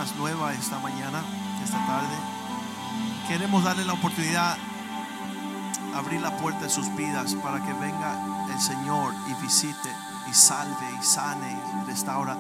[0.01, 1.23] personas nuevas esta mañana,
[1.63, 2.17] esta tarde.
[3.29, 4.57] Queremos darle la oportunidad,
[5.95, 9.91] abrir la puerta de sus vidas para que venga el Señor y visite
[10.31, 12.37] y salve y sane y restaura.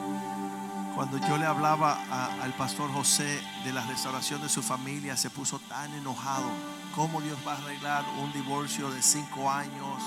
[0.95, 1.99] Cuando yo le hablaba
[2.43, 6.49] al pastor José de la restauración de su familia, se puso tan enojado.
[6.95, 10.03] ¿Cómo Dios va a arreglar un divorcio de cinco años?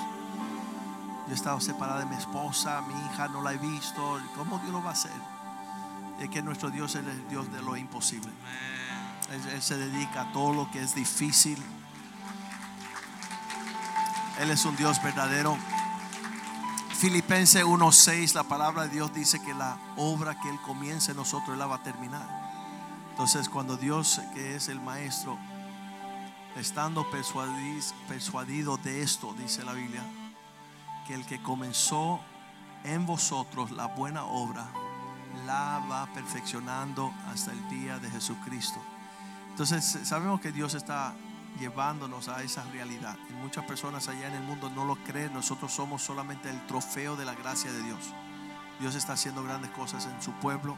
[1.28, 4.20] Yo he estado separada de mi esposa, mi hija, no la he visto.
[4.36, 5.33] ¿Cómo Dios lo va a hacer?
[6.20, 8.32] Es que nuestro Dios es el Dios de lo imposible.
[9.32, 11.58] Él, él se dedica a todo lo que es difícil.
[14.40, 15.58] Él es un Dios verdadero.
[16.98, 21.50] Filipenses 1:6, la palabra de Dios dice que la obra que Él comienza en nosotros,
[21.50, 22.28] Él la va a terminar.
[23.12, 25.38] Entonces, cuando Dios, que es el Maestro,
[26.56, 30.02] estando persuadiz- persuadido de esto, dice la Biblia,
[31.06, 32.22] que el que comenzó
[32.84, 34.66] en vosotros la buena obra,
[35.46, 38.80] la va perfeccionando hasta el día de Jesucristo.
[39.50, 41.14] Entonces sabemos que Dios está
[41.60, 43.16] llevándonos a esa realidad.
[43.30, 45.34] Y muchas personas allá en el mundo no lo creen.
[45.34, 48.14] Nosotros somos solamente el trofeo de la gracia de Dios.
[48.80, 50.76] Dios está haciendo grandes cosas en su pueblo.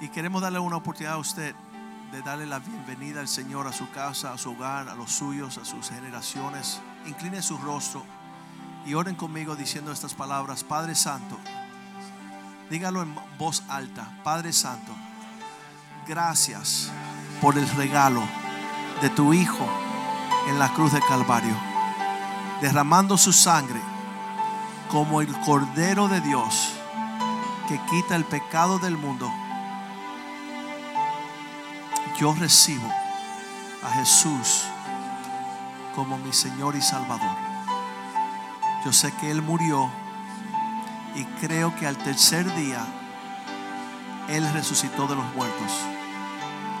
[0.00, 1.54] Y queremos darle una oportunidad a usted
[2.12, 5.58] de darle la bienvenida al Señor a su casa, a su hogar, a los suyos,
[5.58, 6.80] a sus generaciones.
[7.06, 8.04] Incline su rostro
[8.86, 10.64] y oren conmigo diciendo estas palabras.
[10.64, 11.38] Padre Santo,
[12.70, 14.08] dígalo en voz alta.
[14.22, 14.92] Padre Santo,
[16.06, 16.90] gracias
[17.40, 18.22] por el regalo
[19.02, 19.66] de tu Hijo
[20.48, 21.54] en la cruz de Calvario,
[22.60, 23.80] derramando su sangre
[24.90, 26.72] como el Cordero de Dios
[27.68, 29.30] que quita el pecado del mundo.
[32.18, 32.88] Yo recibo
[33.84, 34.64] a Jesús
[35.94, 37.36] como mi Señor y Salvador.
[38.84, 39.90] Yo sé que Él murió
[41.18, 42.86] y creo que al tercer día
[44.28, 45.72] Él resucitó de los muertos.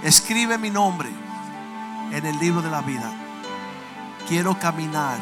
[0.04, 1.10] Escribe mi nombre
[2.12, 3.10] en el libro de la vida.
[4.28, 5.18] Quiero caminar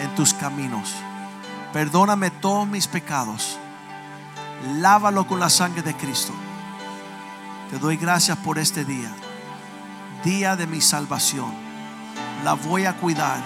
[0.00, 0.94] en tus caminos.
[1.74, 3.58] Perdóname todos mis pecados.
[4.78, 6.32] Lávalo con la sangre de Cristo.
[7.70, 9.10] Te doy gracias por este día.
[10.24, 11.52] Día de mi salvación.
[12.42, 13.42] La voy a cuidar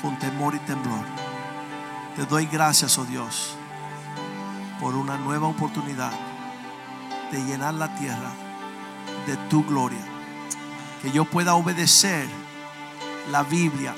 [0.00, 1.13] con temor y temblor.
[2.16, 3.56] Te doy gracias, oh Dios,
[4.80, 6.12] por una nueva oportunidad
[7.32, 8.30] de llenar la tierra
[9.26, 10.04] de tu gloria.
[11.02, 12.28] Que yo pueda obedecer
[13.30, 13.94] la Biblia,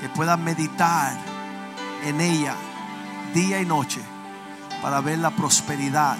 [0.00, 1.16] que pueda meditar
[2.04, 2.54] en ella
[3.34, 4.00] día y noche
[4.80, 6.16] para ver la prosperidad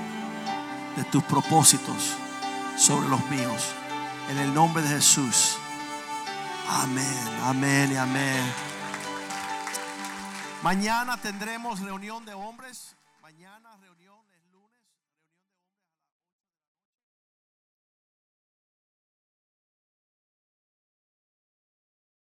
[0.96, 2.14] de tus propósitos
[2.76, 3.72] sobre los míos.
[4.30, 5.56] En el nombre de Jesús.
[6.68, 8.65] Amén, amén y amén.
[10.66, 12.96] Mañana tendremos reunión de hombres.